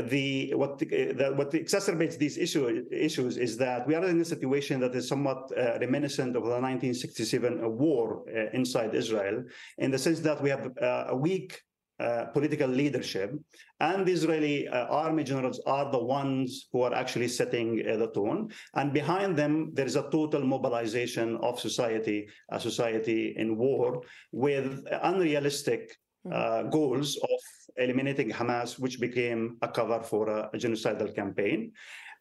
the 0.08 0.52
what 0.54 0.78
the, 0.78 1.32
what 1.36 1.52
exacerbates 1.52 2.18
these 2.18 2.36
issue, 2.36 2.84
issues 2.90 3.36
is 3.36 3.56
that 3.58 3.86
we 3.86 3.94
are 3.94 4.04
in 4.06 4.20
a 4.20 4.24
situation 4.24 4.80
that 4.80 4.94
is 4.94 5.08
somewhat 5.08 5.50
uh, 5.56 5.78
reminiscent 5.80 6.36
of 6.36 6.42
the 6.42 6.50
1967 6.50 7.78
war 7.78 8.24
uh, 8.28 8.50
inside 8.52 8.94
Israel, 8.94 9.44
in 9.78 9.90
the 9.90 9.98
sense 9.98 10.20
that 10.20 10.42
we 10.42 10.50
have 10.50 10.72
uh, 10.82 11.04
a 11.08 11.16
weak 11.16 11.60
uh, 12.00 12.24
political 12.32 12.68
leadership, 12.68 13.32
and 13.78 14.08
Israeli 14.08 14.66
uh, 14.66 14.86
army 14.86 15.22
generals 15.22 15.60
are 15.64 15.92
the 15.92 16.02
ones 16.02 16.66
who 16.72 16.82
are 16.82 16.92
actually 16.92 17.28
setting 17.28 17.84
uh, 17.88 17.96
the 17.96 18.10
tone. 18.10 18.50
And 18.74 18.92
behind 18.92 19.36
them, 19.36 19.70
there 19.74 19.86
is 19.86 19.94
a 19.94 20.10
total 20.10 20.44
mobilization 20.44 21.36
of 21.36 21.60
society, 21.60 22.28
a 22.50 22.58
society 22.58 23.34
in 23.36 23.56
war, 23.56 24.02
with 24.32 24.84
unrealistic 25.02 25.96
uh, 26.32 26.64
goals 26.64 27.16
of 27.16 27.40
eliminating 27.76 28.30
Hamas, 28.30 28.78
which 28.78 29.00
became 29.00 29.56
a 29.62 29.68
cover 29.68 30.02
for 30.02 30.28
a, 30.28 30.50
a 30.52 30.56
genocidal 30.56 31.14
campaign. 31.14 31.70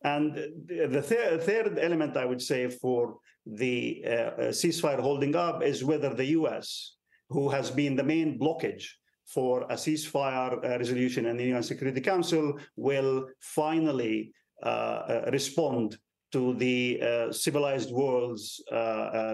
And 0.04 0.36
the 0.68 1.02
thir 1.02 1.40
third 1.40 1.80
element, 1.80 2.16
I 2.16 2.26
would 2.26 2.42
say, 2.42 2.70
for 2.70 3.18
the 3.46 4.04
uh, 4.06 4.12
ceasefire 4.50 5.00
holding 5.00 5.36
up 5.36 5.64
is 5.64 5.84
whether 5.84 6.14
the 6.14 6.26
U.S., 6.42 6.96
who 7.30 7.50
has 7.50 7.72
been 7.72 7.96
the 7.96 8.04
main 8.04 8.38
blockage 8.38 8.86
for 9.26 9.62
a 9.64 9.76
ceasefire 9.76 10.64
uh, 10.64 10.78
resolution 10.78 11.26
in 11.26 11.38
the 11.38 11.46
UN 11.54 11.64
Security 11.64 12.02
Council 12.02 12.60
will 12.76 13.28
finally 13.40 14.32
uh, 14.64 14.66
uh, 14.66 15.30
respond 15.32 15.98
to 16.32 16.54
the 16.56 17.30
civilized 17.32 17.92
world's 17.92 18.62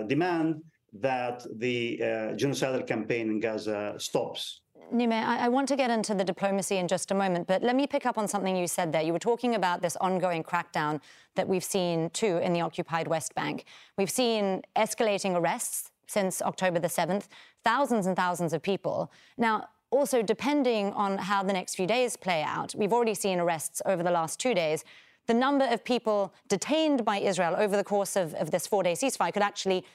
demand 0.07 0.61
that 0.91 1.45
the 1.57 1.97
genocidal 2.35 2.85
campaign 2.85 3.29
in 3.29 3.39
Gaza 3.39 3.95
stops. 3.97 4.61
Nimer, 4.93 5.23
I, 5.23 5.45
I, 5.45 5.49
want 5.49 5.67
to 5.69 5.75
get 5.75 5.91
into 5.91 6.15
the 6.15 6.23
diplomacy 6.23 6.77
in 6.77 6.87
just 6.87 7.11
a 7.11 7.13
moment, 7.13 7.47
but 7.47 7.61
let 7.61 7.75
me 7.75 7.85
pick 7.85 8.05
up 8.05 8.17
on 8.17 8.27
something 8.27 8.55
you 8.55 8.67
said 8.67 8.91
there. 8.91 9.01
You 9.01 9.13
were 9.13 9.19
talking 9.19 9.55
about 9.55 9.81
this 9.81 9.95
ongoing 9.97 10.43
crackdown 10.43 10.99
that 11.35 11.47
we've 11.47 11.63
seen 11.63 12.09
too 12.09 12.37
in 12.37 12.53
the 12.53 12.61
occupied 12.61 13.07
West 13.07 13.35
Bank. 13.35 13.65
We've 13.97 14.09
seen 14.09 14.63
escalating 14.75 15.35
arrests 15.35 15.91
since 16.07 16.41
October 16.41 16.79
the 16.79 16.87
7th, 16.87 17.27
thousands 17.63 18.07
and 18.07 18.15
thousands 18.15 18.51
of 18.51 18.63
people. 18.63 19.11
Now, 19.37 19.67
also, 19.91 20.21
depending 20.21 20.93
on 20.93 21.17
how 21.17 21.41
the 21.43 21.53
next 21.53 21.75
few 21.75 21.87
days 21.87 22.15
play 22.15 22.43
out, 22.43 22.75
we've 22.75 22.93
already 22.93 23.15
seen 23.15 23.39
arrests 23.39 23.81
over 23.85 24.03
the 24.03 24.11
last 24.11 24.39
two 24.39 24.53
days. 24.53 24.83
The 25.27 25.33
number 25.33 25.65
of 25.65 25.83
people 25.83 26.33
detained 26.47 27.05
by 27.05 27.17
Israel 27.17 27.55
over 27.57 27.75
the 27.75 27.83
course 27.83 28.15
of, 28.15 28.33
of 28.35 28.51
this 28.51 28.67
four 28.67 28.83
day 28.83 28.93
ceasefire 28.93 29.33
could 29.33 29.43
actually 29.43 29.85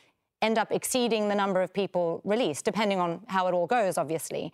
end 0.42 0.58
up 0.58 0.72
exceeding 0.72 1.28
the 1.28 1.34
number 1.34 1.62
of 1.62 1.72
people 1.72 2.20
released, 2.24 2.64
depending 2.64 3.00
on 3.00 3.20
how 3.28 3.46
it 3.46 3.54
all 3.54 3.66
goes, 3.66 3.96
obviously. 3.96 4.52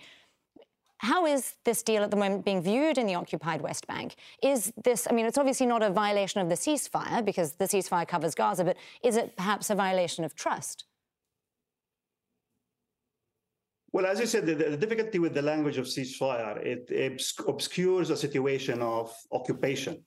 How 0.98 1.24
is 1.24 1.54
this 1.64 1.82
deal 1.82 2.02
at 2.02 2.10
the 2.10 2.16
moment 2.16 2.44
being 2.44 2.62
viewed 2.62 2.98
in 2.98 3.06
the 3.06 3.14
occupied 3.14 3.62
West 3.62 3.86
Bank? 3.86 4.16
Is 4.42 4.72
this, 4.84 5.06
I 5.10 5.14
mean, 5.14 5.24
it's 5.24 5.38
obviously 5.38 5.66
not 5.66 5.82
a 5.82 5.88
violation 5.88 6.42
of 6.42 6.50
the 6.50 6.54
ceasefire 6.54 7.24
because 7.24 7.52
the 7.52 7.64
ceasefire 7.64 8.06
covers 8.06 8.34
Gaza, 8.34 8.64
but 8.64 8.76
is 9.02 9.16
it 9.16 9.34
perhaps 9.34 9.70
a 9.70 9.74
violation 9.74 10.24
of 10.24 10.34
trust? 10.34 10.84
Well, 13.92 14.06
as 14.06 14.20
you 14.20 14.26
said, 14.26 14.46
the, 14.46 14.54
the, 14.54 14.76
difficulty 14.76 15.18
with 15.18 15.34
the 15.34 15.42
language 15.42 15.76
of 15.76 15.86
ceasefire, 15.86 16.56
it, 16.64 17.22
obscures 17.48 18.10
a 18.10 18.16
situation 18.16 18.82
of 18.82 19.12
occupation. 19.32 20.04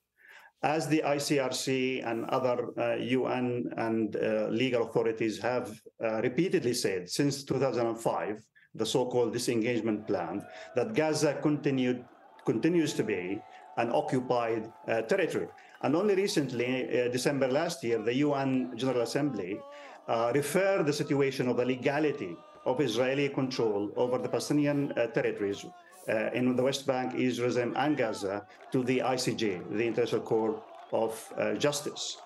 As 0.63 0.87
the 0.87 1.03
ICRC 1.05 2.07
and 2.07 2.23
other 2.29 2.69
uh, 2.79 2.95
UN 2.95 3.69
and 3.75 4.15
uh, 4.15 4.47
legal 4.47 4.83
authorities 4.83 5.37
have 5.39 5.77
uh, 6.01 6.21
repeatedly 6.21 6.73
said 6.73 7.09
since 7.09 7.43
2005, 7.43 8.41
the 8.75 8.85
so-called 8.85 9.33
disengagement 9.33 10.07
plan, 10.07 10.41
that 10.75 10.93
Gaza 10.93 11.37
continued, 11.41 12.05
continues 12.45 12.93
to 12.93 13.03
be 13.03 13.41
an 13.75 13.91
occupied 13.91 14.71
uh, 14.87 15.01
territory. 15.01 15.47
And 15.81 15.97
only 15.97 16.15
recently, 16.15 17.01
uh, 17.01 17.09
December 17.09 17.49
last 17.49 17.83
year, 17.83 18.01
the 18.01 18.15
UN 18.15 18.71
General 18.77 19.01
Assembly 19.01 19.59
uh, 20.07 20.31
referred 20.33 20.85
the 20.85 20.93
situation 20.93 21.49
of 21.49 21.57
the 21.57 21.65
legality 21.65 22.37
of 22.65 22.79
Israeli 22.81 23.29
control 23.29 23.91
over 23.95 24.17
the 24.17 24.29
Palestinian 24.29 24.91
uh, 24.93 25.07
territories 25.07 25.65
uh, 26.09 26.29
in 26.33 26.55
the 26.55 26.63
West 26.63 26.85
Bank, 26.85 27.15
Israel, 27.15 27.73
and 27.75 27.97
Gaza 27.97 28.45
to 28.71 28.83
the 28.83 28.99
ICJ, 28.99 29.77
the 29.77 29.85
International 29.85 30.21
Court 30.21 30.61
of 30.91 31.33
uh, 31.37 31.53
Justice. 31.55 32.17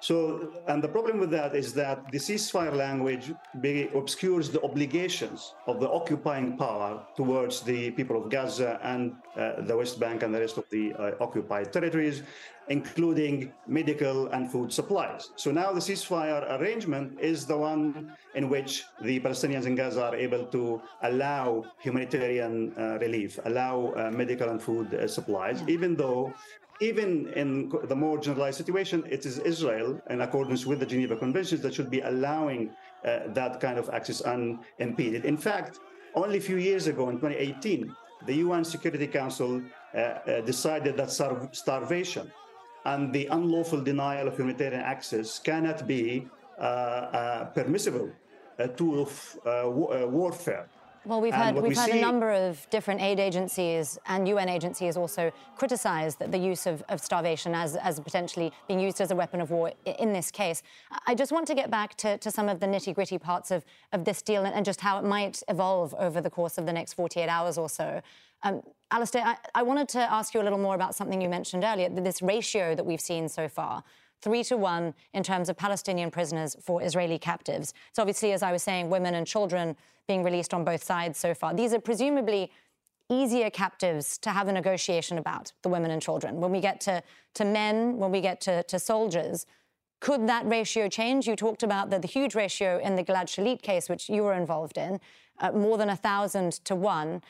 So, 0.00 0.52
and 0.68 0.82
the 0.82 0.88
problem 0.88 1.18
with 1.18 1.30
that 1.30 1.56
is 1.56 1.72
that 1.74 2.10
the 2.12 2.18
ceasefire 2.18 2.74
language 2.74 3.32
obscures 3.94 4.50
the 4.50 4.62
obligations 4.62 5.54
of 5.66 5.80
the 5.80 5.88
occupying 5.88 6.56
power 6.56 7.02
towards 7.16 7.62
the 7.62 7.90
people 7.92 8.22
of 8.22 8.30
Gaza 8.30 8.78
and 8.82 9.14
uh, 9.36 9.62
the 9.62 9.76
West 9.76 9.98
Bank 9.98 10.22
and 10.22 10.34
the 10.34 10.40
rest 10.40 10.58
of 10.58 10.64
the 10.70 10.92
uh, 10.94 11.12
occupied 11.20 11.72
territories, 11.72 12.22
including 12.68 13.52
medical 13.66 14.28
and 14.28 14.50
food 14.50 14.72
supplies. 14.72 15.30
So 15.36 15.50
now 15.50 15.72
the 15.72 15.80
ceasefire 15.80 16.60
arrangement 16.60 17.18
is 17.20 17.46
the 17.46 17.56
one 17.56 18.12
in 18.34 18.48
which 18.48 18.84
the 19.02 19.20
Palestinians 19.20 19.66
in 19.66 19.76
Gaza 19.76 20.04
are 20.06 20.16
able 20.16 20.44
to 20.46 20.82
allow 21.02 21.64
humanitarian 21.80 22.74
uh, 22.76 22.98
relief, 22.98 23.38
allow 23.44 23.92
uh, 23.96 24.10
medical 24.10 24.50
and 24.50 24.62
food 24.62 24.92
uh, 24.94 25.08
supplies, 25.08 25.62
even 25.68 25.96
though 25.96 26.34
even 26.80 27.28
in 27.34 27.72
the 27.84 27.96
more 27.96 28.18
generalized 28.18 28.58
situation, 28.58 29.04
it 29.08 29.24
is 29.24 29.38
Israel, 29.38 30.00
in 30.10 30.20
accordance 30.20 30.66
with 30.66 30.80
the 30.80 30.86
Geneva 30.86 31.16
Conventions, 31.16 31.60
that 31.62 31.74
should 31.74 31.90
be 31.90 32.00
allowing 32.00 32.70
uh, 33.04 33.20
that 33.28 33.60
kind 33.60 33.78
of 33.78 33.88
access 33.90 34.20
unimpeded. 34.20 35.24
In 35.24 35.36
fact, 35.36 35.78
only 36.14 36.38
a 36.38 36.40
few 36.40 36.56
years 36.56 36.86
ago, 36.86 37.08
in 37.08 37.16
2018, 37.16 37.94
the 38.26 38.34
UN 38.36 38.64
Security 38.64 39.06
Council 39.06 39.62
uh, 39.94 39.98
uh, 39.98 40.40
decided 40.42 40.96
that 40.96 41.10
starvation 41.52 42.30
and 42.84 43.12
the 43.12 43.26
unlawful 43.26 43.82
denial 43.82 44.28
of 44.28 44.36
humanitarian 44.36 44.80
access 44.80 45.38
cannot 45.38 45.86
be 45.86 46.26
uh, 46.58 46.62
uh, 46.62 47.44
permissible 47.46 48.10
tool 48.76 49.02
of 49.02 49.38
uh, 49.44 49.68
warfare. 50.08 50.66
Well, 51.06 51.20
we've 51.20 51.32
had, 51.32 51.54
we've 51.54 51.62
we 51.62 51.74
had 51.74 51.90
see... 51.90 51.98
a 51.98 52.00
number 52.00 52.32
of 52.32 52.68
different 52.70 53.00
aid 53.00 53.20
agencies 53.20 53.96
and 54.06 54.26
UN 54.26 54.48
agencies 54.48 54.96
also 54.96 55.30
criticize 55.56 56.16
the, 56.16 56.26
the 56.26 56.38
use 56.38 56.66
of, 56.66 56.82
of, 56.88 57.00
starvation 57.00 57.54
as, 57.54 57.76
as 57.76 58.00
potentially 58.00 58.52
being 58.66 58.80
used 58.80 59.00
as 59.00 59.12
a 59.12 59.16
weapon 59.16 59.40
of 59.40 59.52
war 59.52 59.72
in 59.84 60.12
this 60.12 60.32
case. 60.32 60.64
I 61.06 61.14
just 61.14 61.30
want 61.30 61.46
to 61.46 61.54
get 61.54 61.70
back 61.70 61.94
to, 61.98 62.18
to 62.18 62.30
some 62.32 62.48
of 62.48 62.58
the 62.58 62.66
nitty 62.66 62.92
gritty 62.92 63.18
parts 63.18 63.52
of, 63.52 63.64
of 63.92 64.04
this 64.04 64.20
deal 64.20 64.44
and, 64.44 64.52
and, 64.52 64.64
just 64.64 64.80
how 64.80 64.98
it 64.98 65.04
might 65.04 65.44
evolve 65.48 65.94
over 65.96 66.20
the 66.20 66.30
course 66.30 66.58
of 66.58 66.66
the 66.66 66.72
next 66.72 66.94
48 66.94 67.28
hours 67.28 67.56
or 67.56 67.68
so. 67.68 68.02
Um, 68.42 68.62
Alastair, 68.90 69.22
I, 69.24 69.36
I 69.54 69.62
wanted 69.62 69.88
to 69.90 70.00
ask 70.00 70.34
you 70.34 70.40
a 70.40 70.42
little 70.42 70.58
more 70.58 70.74
about 70.74 70.96
something 70.96 71.22
you 71.22 71.28
mentioned 71.28 71.62
earlier, 71.62 71.88
this 71.88 72.20
ratio 72.20 72.74
that 72.74 72.84
we've 72.84 73.00
seen 73.00 73.28
so 73.28 73.48
far 73.48 73.84
three 74.26 74.42
to 74.42 74.56
one 74.56 74.92
in 75.14 75.22
terms 75.22 75.48
of 75.48 75.56
Palestinian 75.56 76.10
prisoners 76.10 76.56
for 76.60 76.82
Israeli 76.82 77.16
captives. 77.16 77.72
So, 77.92 78.02
obviously, 78.02 78.32
as 78.32 78.42
I 78.42 78.50
was 78.50 78.60
saying, 78.60 78.90
women 78.90 79.14
and 79.14 79.24
children 79.24 79.76
being 80.08 80.24
released 80.24 80.52
on 80.52 80.64
both 80.64 80.82
sides 80.82 81.16
so 81.16 81.32
far. 81.32 81.54
These 81.54 81.72
are 81.72 81.78
presumably 81.78 82.50
easier 83.08 83.50
captives 83.50 84.18
to 84.18 84.30
have 84.30 84.48
a 84.48 84.52
negotiation 84.52 85.16
about, 85.16 85.52
the 85.62 85.68
women 85.68 85.92
and 85.92 86.02
children. 86.02 86.40
When 86.40 86.50
we 86.50 86.60
get 86.60 86.80
to, 86.80 87.04
to 87.34 87.44
men, 87.44 87.98
when 87.98 88.10
we 88.10 88.20
get 88.20 88.40
to, 88.42 88.64
to 88.64 88.80
soldiers, 88.80 89.46
could 90.00 90.28
that 90.28 90.44
ratio 90.44 90.88
change? 90.88 91.28
You 91.28 91.36
talked 91.36 91.62
about 91.62 91.90
the, 91.90 92.00
the 92.00 92.08
huge 92.08 92.34
ratio 92.34 92.80
in 92.80 92.96
the 92.96 93.04
Gilad 93.04 93.28
Shalit 93.28 93.62
case, 93.62 93.88
which 93.88 94.08
you 94.08 94.24
were 94.24 94.34
involved 94.34 94.76
in, 94.76 94.98
uh, 95.38 95.52
more 95.52 95.78
than 95.78 95.88
a 95.88 95.96
thousand 95.96 96.64
to 96.64 96.74
one. 96.74 97.22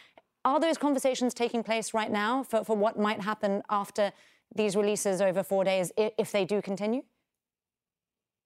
Are 0.47 0.59
those 0.59 0.79
conversations 0.79 1.35
taking 1.35 1.63
place 1.63 1.93
right 1.93 2.11
now 2.11 2.43
for, 2.43 2.65
for 2.65 2.75
what 2.75 2.99
might 2.99 3.21
happen 3.21 3.63
after 3.69 4.13
these 4.55 4.77
releases 4.77 5.21
over 5.21 5.43
four 5.43 5.65
days 5.65 5.93
if 5.97 6.33
they 6.33 6.45
do 6.45 6.63
continue? 6.63 7.03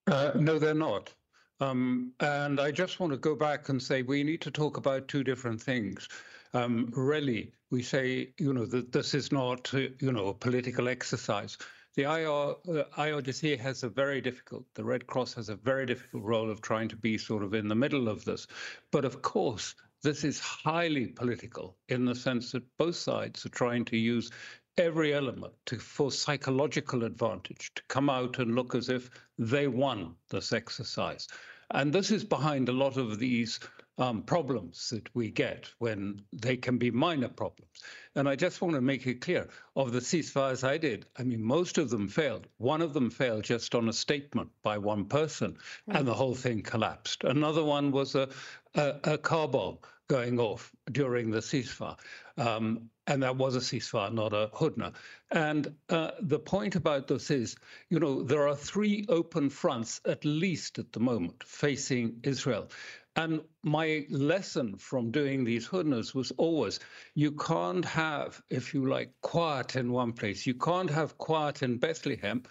Uh, 0.07 0.33
no, 0.35 0.59
they're 0.59 0.75
not. 0.75 1.13
Um, 1.61 2.13
and 2.21 2.59
I 2.59 2.71
just 2.71 3.01
want 3.01 3.13
to 3.13 3.19
go 3.19 3.35
back 3.35 3.69
and 3.69 3.83
say 3.83 4.03
we 4.03 4.25
need 4.25 4.41
to 4.43 4.51
talk 4.51 4.77
about 4.77 5.09
two 5.09 5.23
different 5.23 5.61
things. 5.61 6.09
Um, 6.55 6.91
really, 6.97 7.53
we 7.71 7.83
say, 7.83 8.33
you 8.39 8.53
know, 8.53 8.67
that 8.67 8.93
this 8.93 9.15
is 9.15 9.31
not, 9.31 9.73
uh, 9.75 9.89
you 10.01 10.11
know, 10.11 10.29
a 10.29 10.35
political 10.35 10.89
exercise. 10.89 11.59
The 11.97 12.05
IR, 12.05 12.79
uh, 12.81 12.85
IRGC 12.97 13.59
has 13.59 13.83
a 13.83 13.89
very 13.89 14.21
difficult, 14.21 14.65
the 14.75 14.85
Red 14.85 15.07
Cross 15.07 15.35
has 15.35 15.49
a 15.49 15.57
very 15.57 15.87
difficult 15.87 16.25
role 16.25 16.51
of 16.51 16.61
trying 16.61 16.89
to 16.89 16.97
be 16.97 17.19
sort 17.19 17.43
of 17.43 17.53
in 17.53 17.69
the 17.69 17.75
middle 17.75 18.09
of 18.09 18.25
this. 18.25 18.47
But 18.91 19.05
of 19.05 19.23
course, 19.23 19.75
this 20.03 20.25
is 20.25 20.41
highly 20.41 21.09
political 21.09 21.77
in 21.89 22.07
the 22.07 22.15
sense 22.15 22.53
that 22.53 22.65
both 22.79 22.97
sides 22.97 23.45
are 23.45 23.51
trying 23.51 23.85
to 23.87 23.99
use 23.99 24.31
every 24.79 25.15
element 25.15 25.53
to, 25.67 25.79
for 25.79 26.11
psychological 26.11 27.05
advantage 27.05 27.73
to 27.75 27.83
come 27.89 28.09
out 28.09 28.39
and 28.39 28.55
look 28.55 28.75
as 28.75 28.89
if 28.89 29.11
they 29.39 29.67
won 29.69 30.15
this 30.31 30.53
exercise. 30.53 31.29
And 31.73 31.93
this 31.93 32.11
is 32.11 32.25
behind 32.25 32.69
a 32.69 32.73
lot 32.73 32.97
of 32.97 33.19
these 33.19 33.61
um, 34.01 34.23
problems 34.23 34.89
that 34.91 35.15
we 35.15 35.31
get 35.31 35.69
when 35.79 36.23
they 36.33 36.57
can 36.57 36.79
be 36.79 36.91
minor 36.91 37.29
problems. 37.29 37.71
And 38.17 38.29
I 38.29 38.35
just 38.35 38.63
want 38.63 38.75
to 38.75 38.81
make 38.81 39.07
it 39.07 39.21
clear 39.21 39.49
of 39.77 39.93
the 39.93 40.01
ceasefires 40.01 40.65
I 40.65 40.79
did, 40.79 41.07
I 41.19 41.23
mean, 41.23 41.43
most 41.43 41.79
of 41.79 41.91
them 41.91 42.09
failed. 42.09 42.47
One 42.57 42.81
of 42.81 42.95
them 42.95 43.11
failed 43.11 43.45
just 43.45 43.75
on 43.75 43.89
a 43.89 43.93
statement 43.93 44.49
by 44.63 44.79
one 44.79 45.05
person, 45.05 45.59
and 45.87 46.09
the 46.09 46.15
whole 46.15 46.35
thing 46.35 46.63
collapsed. 46.63 47.25
Another 47.25 47.63
one 47.63 47.93
was 47.93 48.15
a, 48.15 48.29
a, 48.75 48.95
a 49.05 49.19
car 49.19 49.47
bomb 49.47 49.79
going 50.09 50.41
off 50.41 50.73
during 50.91 51.31
the 51.31 51.39
ceasefire. 51.39 51.97
Um, 52.37 52.91
and 53.11 53.25
that 53.25 53.37
was 53.37 53.57
a 53.57 53.59
ceasefire, 53.59 54.13
not 54.13 54.33
a 54.33 54.49
hudna. 54.55 54.93
And 55.33 55.75
uh, 55.89 56.13
the 56.21 56.39
point 56.39 56.77
about 56.77 57.09
this 57.09 57.31
is, 57.31 57.57
you 57.89 57.99
know, 57.99 58.23
there 58.23 58.47
are 58.47 58.55
three 58.55 59.05
open 59.09 59.51
fronts, 59.51 60.01
at 60.07 60.25
least 60.25 60.79
at 60.79 60.93
the 60.93 61.01
moment, 61.01 61.43
facing 61.45 62.21
Israel. 62.23 62.71
And 63.17 63.41
my 63.65 64.07
lesson 64.11 64.77
from 64.77 65.11
doing 65.11 65.43
these 65.43 65.67
hudnas 65.67 66.15
was 66.15 66.31
always 66.37 66.79
you 67.17 67.33
can't 67.33 67.85
have, 67.85 68.41
if 68.49 68.73
you 68.73 68.87
like, 68.87 69.13
quiet 69.23 69.75
in 69.75 69.91
one 69.91 70.13
place. 70.13 70.47
You 70.47 70.55
can't 70.55 70.91
have 70.91 71.19
quiet 71.19 71.65
in 71.65 71.79
Bethlehem 71.79 72.45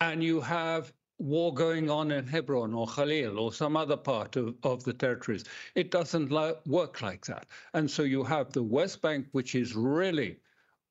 and 0.00 0.22
you 0.22 0.40
have 0.40 0.92
war 1.18 1.54
going 1.54 1.90
on 1.90 2.10
in 2.10 2.26
Hebron 2.26 2.74
or 2.74 2.86
Khalil 2.86 3.38
or 3.38 3.52
some 3.52 3.76
other 3.76 3.96
part 3.96 4.36
of, 4.36 4.54
of 4.62 4.84
the 4.84 4.92
territories. 4.92 5.44
It 5.74 5.90
doesn't 5.90 6.30
work 6.66 7.02
like 7.02 7.24
that. 7.26 7.46
And 7.72 7.90
so 7.90 8.02
you 8.02 8.24
have 8.24 8.52
the 8.52 8.62
West 8.62 9.00
Bank, 9.00 9.26
which 9.32 9.54
is 9.54 9.74
really 9.74 10.38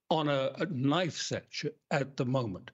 on 0.09 0.29
a, 0.29 0.51
a 0.59 0.65
knife 0.67 1.31
edge 1.31 1.65
at 1.91 2.17
the 2.17 2.25
moment. 2.25 2.71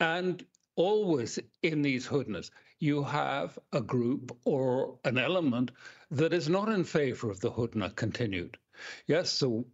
And 0.00 0.44
always 0.76 1.38
in 1.62 1.82
these 1.82 2.06
hudnas, 2.06 2.50
you 2.80 3.02
have 3.02 3.58
a 3.72 3.80
group 3.80 4.36
or 4.44 4.98
an 5.04 5.18
element 5.18 5.70
that 6.10 6.32
is 6.32 6.48
not 6.48 6.68
in 6.68 6.84
favor 6.84 7.30
of 7.30 7.40
the 7.40 7.50
hudna 7.50 7.94
continued. 7.96 8.58
Yes, 9.06 9.38
the 9.38 9.64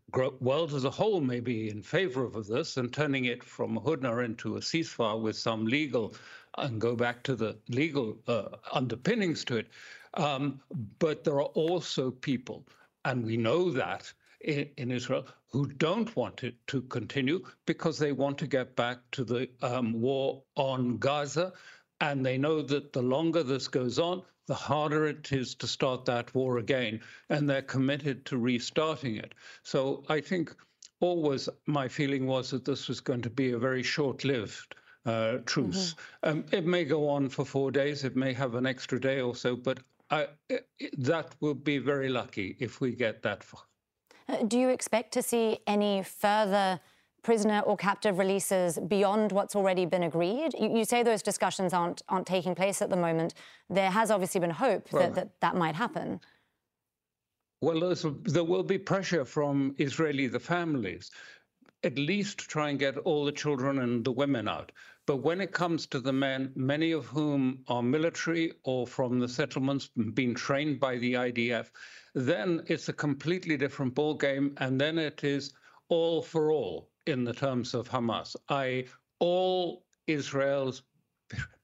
world 0.40 0.74
as 0.74 0.84
a 0.84 0.90
whole 0.90 1.20
may 1.20 1.40
be 1.40 1.70
in 1.70 1.82
favor 1.82 2.24
of 2.24 2.46
this 2.46 2.76
and 2.76 2.92
turning 2.92 3.24
it 3.24 3.42
from 3.42 3.78
hudna 3.78 4.24
into 4.24 4.56
a 4.56 4.60
ceasefire 4.60 5.20
with 5.20 5.36
some 5.36 5.64
legal 5.64 6.14
and 6.58 6.80
go 6.80 6.96
back 6.96 7.22
to 7.22 7.36
the 7.36 7.58
legal 7.68 8.18
uh, 8.26 8.56
underpinnings 8.72 9.44
to 9.44 9.56
it. 9.56 9.68
Um, 10.14 10.60
but 10.98 11.22
there 11.24 11.36
are 11.36 11.52
also 11.54 12.10
people, 12.10 12.66
and 13.04 13.24
we 13.24 13.36
know 13.36 13.70
that 13.70 14.12
in, 14.40 14.68
in, 14.76 14.90
Israel, 14.90 15.26
who 15.50 15.66
don't 15.66 16.14
want 16.16 16.42
it 16.42 16.54
to 16.68 16.82
continue 16.82 17.44
because 17.66 17.98
they 17.98 18.12
want 18.12 18.38
to 18.38 18.46
get 18.46 18.74
back 18.74 18.98
to 19.12 19.24
the 19.24 19.48
um, 19.62 20.00
war 20.00 20.42
on 20.56 20.98
Gaza. 20.98 21.52
And 22.00 22.24
they 22.24 22.38
know 22.38 22.62
that 22.62 22.92
the 22.92 23.02
longer 23.02 23.42
this 23.42 23.68
goes 23.68 23.98
on, 23.98 24.22
the 24.46 24.54
harder 24.54 25.06
it 25.06 25.30
is 25.32 25.54
to 25.56 25.66
start 25.66 26.04
that 26.06 26.34
war 26.34 26.58
again. 26.58 27.00
And 27.28 27.48
they're 27.48 27.62
committed 27.62 28.24
to 28.26 28.38
restarting 28.38 29.16
it. 29.16 29.34
So 29.62 30.04
I 30.08 30.20
think 30.20 30.54
always 31.00 31.48
my 31.66 31.86
feeling 31.86 32.26
was 32.26 32.50
that 32.50 32.64
this 32.64 32.88
was 32.88 33.00
going 33.00 33.22
to 33.22 33.30
be 33.30 33.52
a 33.52 33.58
very 33.58 33.82
short 33.82 34.24
lived 34.24 34.74
uh, 35.06 35.38
truce. 35.46 35.94
Mm-hmm. 36.24 36.30
Um, 36.30 36.44
it 36.52 36.66
may 36.66 36.84
go 36.84 37.08
on 37.08 37.28
for 37.28 37.44
four 37.44 37.70
days, 37.70 38.04
it 38.04 38.16
may 38.16 38.32
have 38.32 38.54
an 38.54 38.66
extra 38.66 39.00
day 39.00 39.20
or 39.20 39.34
so, 39.34 39.56
but 39.56 39.80
I, 40.10 40.26
it, 40.48 40.66
that 40.98 41.34
will 41.40 41.54
be 41.54 41.78
very 41.78 42.08
lucky 42.08 42.56
if 42.58 42.80
we 42.80 42.94
get 42.94 43.22
that 43.22 43.44
far. 43.44 43.62
Uh, 44.28 44.42
do 44.44 44.58
you 44.58 44.68
expect 44.68 45.12
to 45.12 45.22
see 45.22 45.58
any 45.66 46.02
further 46.02 46.80
prisoner 47.22 47.60
or 47.60 47.76
captive 47.76 48.18
releases 48.18 48.78
beyond 48.88 49.32
what's 49.32 49.54
already 49.54 49.86
been 49.86 50.04
agreed? 50.04 50.54
You, 50.58 50.78
you, 50.78 50.84
say 50.84 51.02
those 51.02 51.22
discussions 51.22 51.72
aren't 51.72 52.02
aren't 52.08 52.26
taking 52.26 52.54
place 52.54 52.82
at 52.82 52.90
the 52.90 52.96
moment. 52.96 53.34
There 53.68 53.90
has 53.90 54.10
obviously 54.10 54.40
been 54.40 54.50
hope 54.50 54.92
well, 54.92 55.02
that, 55.02 55.14
that 55.14 55.40
that 55.40 55.56
might 55.56 55.74
happen. 55.74 56.20
Well, 57.62 57.94
there 58.24 58.44
will 58.44 58.62
be 58.62 58.78
pressure 58.78 59.24
from 59.24 59.74
Israeli 59.76 60.28
the 60.28 60.40
families 60.40 61.10
at 61.82 61.98
least 61.98 62.38
try 62.38 62.68
and 62.70 62.78
get 62.78 62.98
all 62.98 63.24
the 63.24 63.32
children 63.32 63.78
and 63.78 64.04
the 64.04 64.12
women 64.12 64.48
out. 64.48 64.72
But 65.06 65.18
when 65.18 65.40
it 65.40 65.52
comes 65.52 65.86
to 65.86 66.00
the 66.00 66.12
men, 66.12 66.52
many 66.54 66.92
of 66.92 67.06
whom 67.06 67.64
are 67.68 67.82
military 67.82 68.52
or 68.64 68.86
from 68.86 69.18
the 69.18 69.28
settlements, 69.28 69.90
being 70.14 70.34
trained 70.34 70.78
by 70.78 70.98
the 70.98 71.14
IDF, 71.14 71.70
then 72.14 72.62
it's 72.66 72.88
a 72.88 72.92
completely 72.92 73.56
different 73.56 73.94
ballgame. 73.94 74.52
And 74.58 74.80
then 74.80 74.98
it 74.98 75.24
is 75.24 75.52
all 75.88 76.22
for 76.22 76.52
all 76.52 76.90
in 77.06 77.24
the 77.24 77.32
terms 77.32 77.74
of 77.74 77.88
Hamas, 77.88 78.36
i.e., 78.50 78.86
all 79.18 79.84
Israel's 80.06 80.82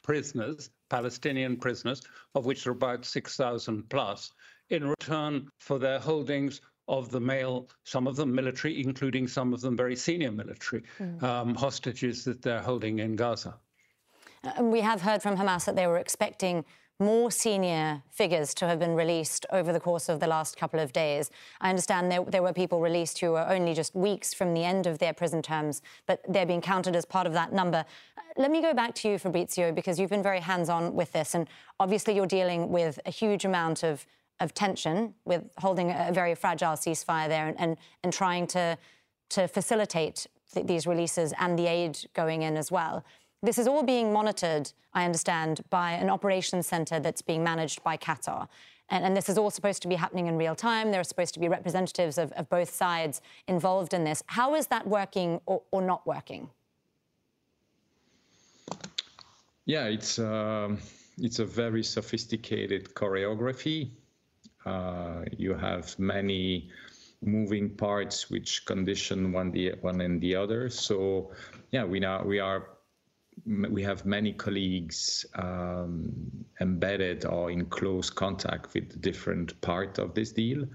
prisoners, 0.02 0.70
Palestinian 0.88 1.56
prisoners, 1.56 2.02
of 2.34 2.46
which 2.46 2.64
there 2.64 2.72
are 2.72 2.76
about 2.76 3.04
6,000 3.04 3.88
plus, 3.88 4.32
in 4.70 4.88
return 4.88 5.48
for 5.58 5.78
their 5.78 5.98
holdings 5.98 6.60
of 6.88 7.10
the 7.10 7.20
male, 7.20 7.68
some 7.84 8.06
of 8.06 8.16
them 8.16 8.34
military, 8.34 8.82
including 8.82 9.26
some 9.26 9.52
of 9.52 9.60
them 9.60 9.76
very 9.76 9.96
senior 9.96 10.30
military 10.30 10.82
mm. 10.98 11.22
um, 11.22 11.54
hostages 11.54 12.24
that 12.24 12.42
they're 12.42 12.62
holding 12.62 13.00
in 13.00 13.16
Gaza. 13.16 13.54
Uh, 14.44 14.52
and 14.56 14.70
we 14.70 14.80
have 14.80 15.00
heard 15.02 15.22
from 15.22 15.36
Hamas 15.36 15.64
that 15.64 15.76
they 15.76 15.86
were 15.86 15.98
expecting 15.98 16.64
more 16.98 17.30
senior 17.30 18.02
figures 18.10 18.54
to 18.54 18.66
have 18.66 18.78
been 18.78 18.94
released 18.94 19.44
over 19.52 19.72
the 19.72 19.80
course 19.80 20.08
of 20.08 20.18
the 20.18 20.26
last 20.26 20.56
couple 20.56 20.80
of 20.80 20.92
days. 20.92 21.30
I 21.60 21.68
understand 21.68 22.10
there, 22.10 22.24
there, 22.24 22.42
were 22.42 22.54
people 22.54 22.80
released 22.80 23.18
who 23.18 23.32
were 23.32 23.46
only 23.46 23.74
just 23.74 23.94
weeks 23.94 24.32
from 24.32 24.54
the 24.54 24.64
end 24.64 24.86
of 24.86 24.98
their 24.98 25.12
prison 25.12 25.42
terms, 25.42 25.82
but 26.06 26.20
they're 26.26 26.46
being 26.46 26.62
counted 26.62 26.96
as 26.96 27.04
part 27.04 27.26
of 27.26 27.34
that 27.34 27.52
number. 27.52 27.84
Uh, 28.16 28.22
let 28.38 28.50
me 28.50 28.62
go 28.62 28.72
back 28.72 28.94
to 28.96 29.10
you, 29.10 29.18
Fabrizio, 29.18 29.72
because 29.72 30.00
you've 30.00 30.10
been 30.10 30.22
very 30.22 30.40
hands 30.40 30.70
on 30.70 30.94
with 30.94 31.12
this. 31.12 31.34
And 31.34 31.48
obviously, 31.78 32.16
you're 32.16 32.26
dealing 32.26 32.70
with 32.70 32.98
a 33.04 33.10
huge 33.10 33.44
amount 33.44 33.82
of 33.82 34.06
of 34.40 34.54
tension 34.54 35.14
with 35.24 35.44
holding 35.58 35.90
a 35.90 36.10
very 36.12 36.34
fragile 36.34 36.74
ceasefire 36.74 37.28
there 37.28 37.48
and, 37.48 37.58
and, 37.58 37.76
and 38.02 38.12
trying 38.12 38.46
to, 38.46 38.76
to 39.30 39.48
facilitate 39.48 40.26
th 40.52 40.66
these 40.66 40.86
releases 40.86 41.32
and 41.38 41.58
the 41.58 41.66
aid 41.66 41.92
going 42.14 42.42
in 42.42 42.56
as 42.56 42.70
well. 42.70 43.04
This 43.42 43.58
is 43.58 43.66
all 43.66 43.82
being 43.82 44.12
monitored, 44.12 44.72
I 44.92 45.04
understand, 45.04 45.60
by 45.70 45.92
an 45.92 46.10
operations 46.10 46.66
center 46.66 46.98
that's 47.00 47.22
being 47.22 47.42
managed 47.44 47.82
by 47.82 47.96
Qatar. 47.96 48.48
And, 48.88 49.04
and, 49.04 49.16
this 49.16 49.28
is 49.28 49.36
all 49.36 49.50
supposed 49.50 49.82
to 49.82 49.88
be 49.88 49.96
happening 49.96 50.26
in 50.28 50.36
real 50.36 50.54
time. 50.54 50.92
There 50.92 51.00
are 51.00 51.10
supposed 51.12 51.34
to 51.34 51.40
be 51.40 51.48
representatives 51.48 52.18
of, 52.18 52.30
of 52.32 52.48
both 52.48 52.72
sides 52.72 53.20
involved 53.48 53.92
in 53.92 54.04
this. 54.04 54.22
How 54.26 54.54
is 54.54 54.68
that 54.68 54.86
working 54.86 55.40
or, 55.46 55.62
or 55.72 55.82
not 55.82 56.06
working? 56.06 56.48
Yeah, 59.64 59.86
it's, 59.86 60.20
uh, 60.20 60.76
it's 61.18 61.40
a 61.40 61.44
very 61.44 61.82
sophisticated 61.82 62.94
choreography 62.94 63.90
you 65.36 65.54
have 65.54 65.98
many 65.98 66.70
moving 67.22 67.70
parts 67.70 68.30
which 68.30 68.64
condition 68.66 69.32
one 69.32 69.50
the 69.50 69.72
one 69.80 70.00
and 70.00 70.20
the 70.20 70.36
other. 70.36 70.68
So 70.70 71.32
yeah, 71.70 71.84
we 71.84 72.00
now 72.00 72.24
we 72.24 72.40
are 72.40 72.68
we 73.44 73.82
have 73.82 74.06
many 74.06 74.32
colleagues 74.32 75.26
um, 75.34 76.44
embedded 76.60 77.26
or 77.26 77.50
in 77.50 77.66
close 77.66 78.08
contact 78.10 78.72
with 78.74 78.90
the 78.90 78.98
different 78.98 79.60
part 79.60 79.98
of 79.98 80.14
this 80.14 80.32
deal. 80.32 80.66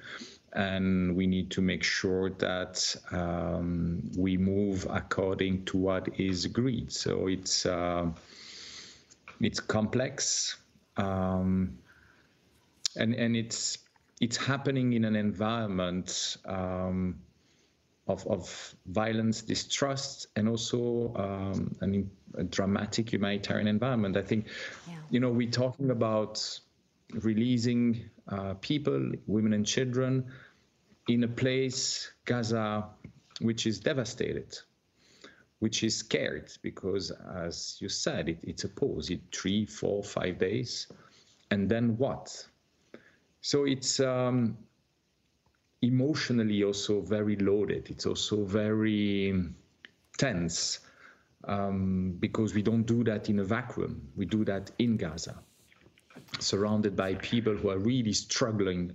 And 0.53 1.15
we 1.15 1.27
need 1.27 1.49
to 1.51 1.61
make 1.61 1.83
sure 1.83 2.29
that 2.29 2.95
um, 3.11 4.11
we 4.17 4.37
move 4.37 4.85
according 4.89 5.65
to 5.65 5.77
what 5.77 6.19
is 6.19 6.45
agreed. 6.45 6.91
So 6.91 7.27
it's 7.27 7.65
uh, 7.65 8.09
it's 9.39 9.59
complex. 9.59 10.57
Um, 10.97 11.77
and 12.95 13.13
and 13.15 13.35
it's 13.35 13.77
it's 14.21 14.37
happening 14.37 14.93
in 14.93 15.03
an 15.03 15.15
environment 15.15 16.37
um, 16.45 17.19
of, 18.07 18.25
of 18.27 18.75
violence, 18.85 19.41
distrust, 19.41 20.27
and 20.35 20.47
also 20.47 21.11
um, 21.15 21.75
an, 21.81 22.09
a 22.35 22.43
dramatic 22.43 23.11
humanitarian 23.11 23.67
environment. 23.67 24.15
I 24.17 24.21
think, 24.21 24.47
yeah. 24.87 24.95
you 25.09 25.19
know, 25.19 25.31
we're 25.31 25.49
talking 25.49 25.89
about 25.89 26.59
releasing 27.13 28.09
uh, 28.27 28.53
people, 28.61 29.11
women 29.25 29.53
and 29.53 29.65
children, 29.65 30.25
in 31.07 31.23
a 31.23 31.27
place, 31.27 32.11
Gaza, 32.25 32.89
which 33.39 33.65
is 33.65 33.79
devastated, 33.79 34.55
which 35.59 35.83
is 35.83 35.97
scared 35.97 36.51
because, 36.61 37.11
as 37.35 37.77
you 37.79 37.89
said, 37.89 38.29
it, 38.29 38.39
it's 38.43 38.65
a 38.65 38.69
pause. 38.69 39.09
It 39.09 39.21
three, 39.33 39.65
four, 39.65 40.03
five 40.03 40.37
days, 40.37 40.87
and 41.49 41.67
then 41.67 41.97
what? 41.97 42.45
So 43.41 43.65
it's 43.65 43.99
um, 43.99 44.57
emotionally 45.81 46.63
also 46.63 47.01
very 47.01 47.35
loaded. 47.37 47.89
It's 47.89 48.05
also 48.05 48.45
very 48.45 49.33
tense 50.17 50.79
um, 51.47 52.15
because 52.19 52.53
we 52.53 52.61
don't 52.61 52.83
do 52.83 53.03
that 53.05 53.29
in 53.29 53.39
a 53.39 53.43
vacuum. 53.43 54.09
We 54.15 54.25
do 54.25 54.45
that 54.45 54.71
in 54.77 54.97
Gaza, 54.97 55.39
surrounded 56.39 56.95
by 56.95 57.15
people 57.15 57.55
who 57.55 57.71
are 57.71 57.79
really 57.79 58.13
struggling 58.13 58.93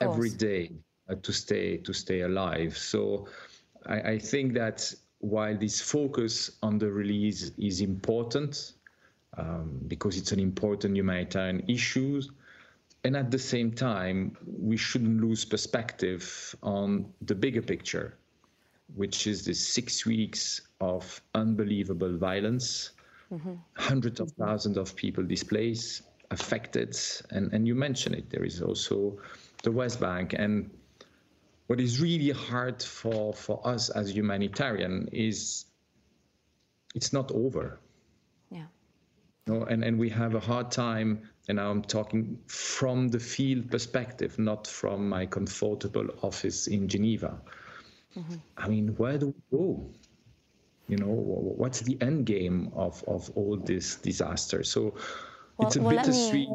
every 0.00 0.30
day 0.30 0.70
uh, 1.08 1.16
to 1.22 1.32
stay 1.32 1.78
to 1.78 1.92
stay 1.92 2.20
alive. 2.20 2.78
So 2.78 3.26
I, 3.86 4.12
I 4.12 4.18
think 4.18 4.54
that 4.54 4.94
while 5.18 5.56
this 5.56 5.80
focus 5.80 6.52
on 6.62 6.78
the 6.78 6.90
release 6.90 7.50
is 7.58 7.80
important 7.80 8.74
um, 9.36 9.80
because 9.88 10.16
it's 10.16 10.30
an 10.30 10.40
important 10.40 10.96
humanitarian 10.96 11.64
issue 11.68 12.22
and 13.04 13.16
at 13.16 13.30
the 13.30 13.38
same 13.38 13.72
time, 13.72 14.36
we 14.46 14.76
shouldn't 14.76 15.20
lose 15.20 15.44
perspective 15.44 16.54
on 16.62 17.12
the 17.22 17.34
bigger 17.34 17.62
picture, 17.62 18.16
which 18.94 19.26
is 19.26 19.44
the 19.44 19.54
six 19.54 20.06
weeks 20.06 20.60
of 20.80 21.20
unbelievable 21.34 22.16
violence, 22.16 22.90
mm-hmm. 23.32 23.54
hundreds 23.74 24.20
of 24.20 24.30
thousands 24.32 24.76
of 24.76 24.94
people 24.94 25.24
displaced, 25.24 26.02
affected, 26.30 26.96
and, 27.30 27.52
and 27.52 27.66
you 27.66 27.74
mentioned 27.74 28.14
it. 28.14 28.30
There 28.30 28.44
is 28.44 28.62
also 28.62 29.18
the 29.64 29.72
West 29.72 30.00
Bank. 30.00 30.34
And 30.38 30.70
what 31.66 31.80
is 31.80 32.00
really 32.00 32.30
hard 32.30 32.80
for, 32.82 33.32
for 33.32 33.66
us 33.66 33.90
as 33.90 34.14
humanitarian 34.14 35.08
is 35.12 35.64
it's 36.94 37.12
not 37.12 37.32
over. 37.32 37.80
Yeah. 38.50 38.66
No, 39.46 39.64
and, 39.64 39.82
and 39.82 39.98
we 39.98 40.08
have 40.10 40.34
a 40.34 40.40
hard 40.40 40.70
time 40.70 41.28
and 41.48 41.56
now 41.56 41.70
I'm 41.70 41.82
talking 41.82 42.38
from 42.46 43.08
the 43.08 43.18
field 43.18 43.70
perspective, 43.70 44.38
not 44.38 44.66
from 44.66 45.08
my 45.08 45.26
comfortable 45.26 46.06
office 46.22 46.68
in 46.68 46.86
Geneva. 46.86 47.40
Mm-hmm. 48.16 48.34
I 48.56 48.68
mean, 48.68 48.88
where 48.96 49.18
do 49.18 49.34
we 49.50 49.58
go? 49.58 49.90
You 50.88 50.98
know, 50.98 51.06
what's 51.06 51.80
the 51.80 51.98
end 52.00 52.26
game 52.26 52.70
of, 52.74 53.02
of 53.08 53.30
all 53.34 53.56
this 53.56 53.96
disaster? 53.96 54.62
So 54.62 54.94
well, 55.56 55.68
it's 55.68 55.76
a 55.76 55.82
well, 55.82 55.96
bittersweet. 55.96 56.48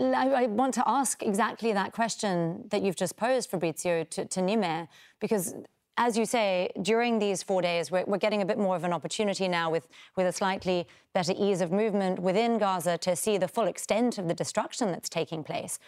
I 0.00 0.46
want 0.46 0.74
to 0.74 0.84
ask 0.86 1.22
exactly 1.22 1.72
that 1.72 1.92
question 1.92 2.64
that 2.70 2.82
you've 2.82 2.96
just 2.96 3.16
posed, 3.16 3.50
Fabrizio, 3.50 4.04
to, 4.04 4.24
to 4.24 4.40
Nimer, 4.40 4.88
because 5.20 5.54
as 5.98 6.16
you 6.16 6.24
say, 6.24 6.70
during 6.80 7.18
these 7.18 7.42
four 7.42 7.60
days, 7.60 7.90
we're, 7.90 8.04
we're, 8.06 8.18
getting 8.18 8.40
a 8.40 8.46
bit 8.46 8.56
more 8.56 8.76
of 8.76 8.84
an 8.84 8.92
opportunity 8.92 9.48
now 9.48 9.68
with, 9.68 9.88
with 10.16 10.26
a 10.26 10.32
slightly 10.32 10.86
better 11.12 11.34
ease 11.36 11.60
of 11.60 11.72
movement 11.72 12.20
within 12.20 12.56
Gaza 12.56 12.96
to 12.98 13.16
see 13.16 13.36
the 13.36 13.48
full 13.48 13.66
extent 13.66 14.16
of 14.16 14.28
the 14.28 14.34
destruction 14.34 14.92
that's 14.92 15.08
taking 15.08 15.42
place. 15.42 15.80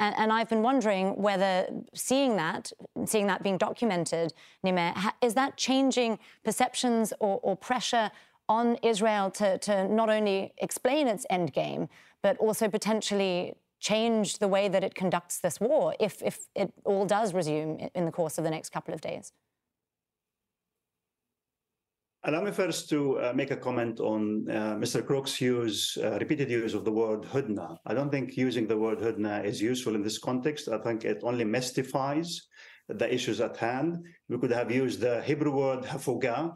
And, 0.00 0.16
and 0.18 0.32
I've 0.32 0.48
been 0.48 0.62
wondering 0.62 1.14
whether 1.16 1.66
seeing 1.94 2.36
that, 2.36 2.72
seeing 3.06 3.28
that 3.28 3.44
being 3.44 3.56
documented, 3.56 4.34
Nimer, 4.66 4.94
is 5.22 5.34
that 5.34 5.56
changing 5.56 6.18
perceptions 6.44 7.12
or, 7.20 7.38
or 7.44 7.56
pressure 7.56 8.10
on 8.48 8.76
Israel 8.82 9.30
to, 9.30 9.58
to 9.58 9.86
not 9.86 10.10
only 10.10 10.52
explain 10.58 11.06
its 11.06 11.24
end 11.30 11.52
game, 11.52 11.88
but 12.20 12.36
also 12.38 12.68
potentially 12.68 13.54
change 13.78 14.38
the 14.38 14.48
way 14.48 14.68
that 14.68 14.82
it 14.82 14.96
conducts 14.96 15.38
this 15.38 15.60
war 15.60 15.94
if, 16.00 16.20
if 16.22 16.46
it 16.56 16.72
all 16.84 17.06
does 17.06 17.32
resume 17.32 17.90
in 17.94 18.04
the 18.04 18.12
course 18.12 18.38
of 18.38 18.44
the 18.44 18.50
next 18.50 18.70
couple 18.70 18.92
of 18.92 19.00
days? 19.00 19.32
Allow 22.24 22.42
me 22.42 22.52
first 22.52 22.88
to 22.90 23.18
uh, 23.18 23.32
make 23.34 23.50
a 23.50 23.56
comment 23.56 23.98
on 23.98 24.48
uh, 24.48 24.76
Mr. 24.76 25.04
Crooke's 25.04 25.40
use, 25.40 25.98
uh, 26.00 26.18
repeated 26.20 26.48
use 26.48 26.72
of 26.72 26.84
the 26.84 26.92
word 26.92 27.22
hudna. 27.22 27.76
I 27.84 27.94
don't 27.94 28.12
think 28.12 28.36
using 28.36 28.68
the 28.68 28.78
word 28.78 29.00
hudna 29.00 29.44
is 29.44 29.60
useful 29.60 29.96
in 29.96 30.04
this 30.04 30.18
context. 30.18 30.68
I 30.68 30.78
think 30.78 31.04
it 31.04 31.18
only 31.24 31.44
mystifies 31.44 32.46
the 32.88 33.12
issues 33.12 33.40
at 33.40 33.56
hand. 33.56 34.04
We 34.28 34.38
could 34.38 34.52
have 34.52 34.70
used 34.70 35.00
the 35.00 35.20
Hebrew 35.22 35.50
word 35.50 35.82
hafuga, 35.82 36.54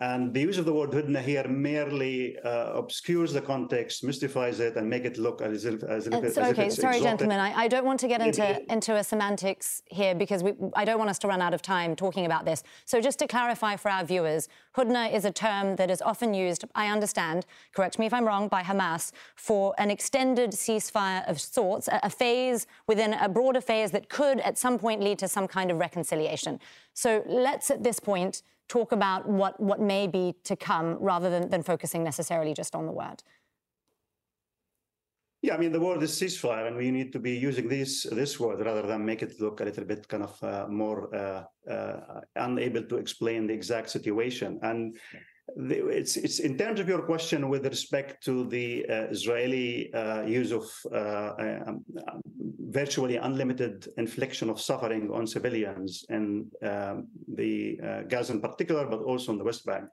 and 0.00 0.32
the 0.32 0.40
use 0.40 0.56
of 0.56 0.64
the 0.64 0.72
word 0.72 0.92
hudna 0.92 1.20
here 1.20 1.46
merely 1.46 2.38
uh, 2.38 2.72
obscures 2.72 3.34
the 3.34 3.40
context, 3.42 4.02
mystifies 4.02 4.58
it, 4.58 4.76
and 4.76 4.88
make 4.88 5.04
it 5.04 5.18
look 5.18 5.42
as 5.42 5.66
if, 5.66 5.82
as 5.82 6.06
if, 6.06 6.14
as 6.14 6.38
okay, 6.38 6.66
if 6.68 6.72
sorry, 6.72 6.96
exotic. 6.96 7.02
gentlemen. 7.02 7.38
I, 7.38 7.52
I, 7.64 7.68
don't 7.68 7.84
want 7.84 8.00
to 8.00 8.08
get 8.08 8.22
into, 8.22 8.72
into 8.72 8.96
a 8.96 9.04
semantics 9.04 9.82
here 9.86 10.14
because 10.14 10.42
we, 10.42 10.54
I 10.74 10.86
don't 10.86 10.98
want 10.98 11.10
us 11.10 11.18
to 11.18 11.28
run 11.28 11.42
out 11.42 11.52
of 11.52 11.60
time 11.60 11.94
talking 11.94 12.24
about 12.24 12.46
this. 12.46 12.62
So 12.86 13.02
just 13.02 13.18
to 13.18 13.26
clarify 13.26 13.76
for 13.76 13.90
our 13.90 14.02
viewers, 14.02 14.48
hudna 14.74 15.12
is 15.12 15.26
a 15.26 15.30
term 15.30 15.76
that 15.76 15.90
is 15.90 16.00
often 16.00 16.32
used, 16.32 16.64
I 16.74 16.88
understand, 16.88 17.44
correct 17.74 17.98
me 17.98 18.06
if 18.06 18.14
I'm 18.14 18.24
wrong, 18.24 18.48
by 18.48 18.62
Hamas 18.62 19.12
for 19.36 19.74
an 19.76 19.90
extended 19.90 20.52
ceasefire 20.52 21.28
of 21.28 21.38
sorts, 21.38 21.88
a, 21.88 22.00
a 22.04 22.10
phase 22.10 22.66
within 22.86 23.12
a 23.12 23.28
broader 23.28 23.60
phase 23.60 23.90
that 23.90 24.08
could 24.08 24.40
at 24.40 24.56
some 24.56 24.78
point 24.78 25.02
lead 25.02 25.18
to 25.18 25.28
some 25.28 25.46
kind 25.46 25.70
of 25.70 25.76
reconciliation. 25.76 26.58
So 26.94 27.22
let's 27.26 27.70
at 27.70 27.82
this 27.82 28.00
point 28.00 28.42
talk 28.70 28.92
about 28.92 29.28
what, 29.28 29.58
what 29.58 29.80
may 29.80 30.06
be 30.06 30.34
to 30.44 30.54
come 30.54 30.96
rather 31.00 31.28
than, 31.28 31.50
than 31.50 31.62
focusing 31.62 32.04
necessarily 32.04 32.54
just 32.54 32.74
on 32.74 32.86
the 32.86 32.92
word? 32.92 33.22
Yeah, 35.42 35.54
I 35.54 35.58
mean 35.58 35.72
the 35.72 35.80
word 35.80 36.02
is 36.02 36.12
ceasefire, 36.12 36.66
and 36.68 36.76
we 36.76 36.90
need 36.90 37.12
to 37.12 37.18
be 37.18 37.32
using 37.32 37.66
this 37.66 38.02
this 38.02 38.38
word 38.38 38.60
rather 38.60 38.86
than 38.86 39.06
make 39.06 39.22
it 39.22 39.40
look 39.40 39.60
a 39.60 39.64
little 39.64 39.86
bit 39.86 40.06
kind 40.06 40.22
of 40.22 40.34
uh, 40.42 40.66
more 40.68 40.98
uh, 41.14 41.44
uh, 41.74 42.20
unable 42.36 42.82
to 42.82 42.96
explain 42.98 43.46
the 43.46 43.54
exact 43.54 43.88
situation. 43.88 44.60
And 44.62 44.98
it's 45.56 46.16
it's 46.16 46.38
in 46.38 46.56
terms 46.56 46.80
of 46.80 46.88
your 46.88 47.02
question 47.02 47.48
with 47.48 47.64
respect 47.66 48.22
to 48.24 48.46
the 48.46 48.86
uh, 48.88 49.06
Israeli 49.10 49.92
uh, 49.92 50.22
use 50.22 50.52
of 50.52 50.64
uh, 50.92 51.32
um, 51.66 51.84
virtually 52.70 53.16
unlimited 53.16 53.88
infliction 53.96 54.48
of 54.48 54.60
suffering 54.60 55.10
on 55.12 55.26
civilians 55.26 56.04
in 56.08 56.46
um, 56.62 57.08
the 57.34 57.78
uh, 57.82 58.02
Gaza 58.02 58.32
in 58.32 58.40
particular, 58.40 58.86
but 58.86 59.00
also 59.00 59.32
in 59.32 59.38
the 59.38 59.44
West 59.44 59.66
Bank. 59.66 59.84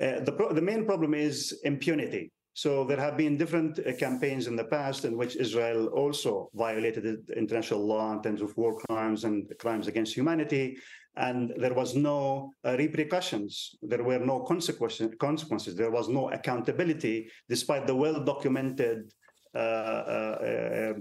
Uh, 0.00 0.20
the 0.20 0.32
pro- 0.32 0.52
the 0.52 0.62
main 0.62 0.84
problem 0.84 1.14
is 1.14 1.60
impunity. 1.64 2.32
So 2.56 2.84
there 2.84 3.00
have 3.00 3.16
been 3.16 3.36
different 3.36 3.80
uh, 3.80 3.92
campaigns 3.94 4.46
in 4.46 4.54
the 4.54 4.64
past 4.64 5.04
in 5.04 5.16
which 5.16 5.36
Israel 5.36 5.88
also 5.88 6.50
violated 6.54 7.04
international 7.36 7.84
law 7.84 8.12
in 8.12 8.22
terms 8.22 8.42
of 8.42 8.56
war 8.56 8.78
crimes 8.86 9.24
and 9.24 9.52
crimes 9.58 9.88
against 9.88 10.14
humanity 10.14 10.76
and 11.16 11.52
there 11.56 11.74
was 11.74 11.94
no 11.94 12.52
uh, 12.64 12.76
repercussions. 12.76 13.76
There 13.82 14.02
were 14.02 14.18
no 14.18 14.40
consequences, 14.40 15.12
consequences. 15.20 15.76
There 15.76 15.90
was 15.90 16.08
no 16.08 16.30
accountability, 16.30 17.28
despite 17.48 17.86
the 17.86 17.94
well-documented 17.94 19.12
uh, 19.54 19.58
uh, 19.58 20.94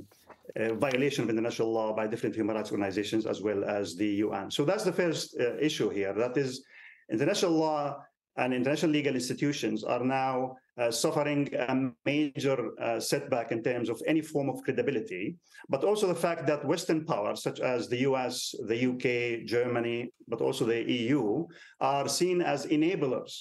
uh, 0.56 0.74
violation 0.76 1.24
of 1.24 1.30
international 1.30 1.74
law 1.74 1.96
by 1.96 2.06
different 2.06 2.36
human 2.36 2.56
rights 2.56 2.72
organizations 2.72 3.26
as 3.26 3.42
well 3.42 3.64
as 3.64 3.96
the 3.96 4.08
UN. 4.26 4.52
So 4.52 4.66
that's 4.66 4.84
the 4.84 4.94
first 4.94 5.36
uh, 5.40 5.58
issue 5.58 5.90
here. 5.90 6.14
That 6.14 6.38
is, 6.38 6.64
international 7.12 7.54
law 7.54 7.98
and 8.38 8.54
international 8.54 8.92
legal 8.92 9.16
institutions 9.16 9.84
are 9.84 10.04
now 10.04 10.56
uh, 10.78 10.90
suffering 10.90 11.54
a 11.54 11.92
major 12.06 12.72
uh, 12.80 13.00
setback 13.00 13.52
in 13.52 13.62
terms 13.62 13.90
of 13.90 14.02
any 14.08 14.22
form 14.22 14.50
of 14.50 14.62
credibility, 14.64 15.36
but 15.70 15.84
also 15.84 16.08
the 16.08 16.16
fact 16.16 16.48
that 16.48 16.66
Western 16.66 17.06
powers, 17.06 17.44
such 17.44 17.60
as 17.60 17.88
the 17.88 18.00
US, 18.10 18.56
the 18.68 18.90
UK, 18.90 19.46
Germany, 19.46 20.12
but 20.28 20.42
also 20.42 20.66
the 20.66 20.82
EU, 20.92 21.46
are 21.80 22.08
seen 22.08 22.42
as 22.42 22.66
enablers 22.68 23.34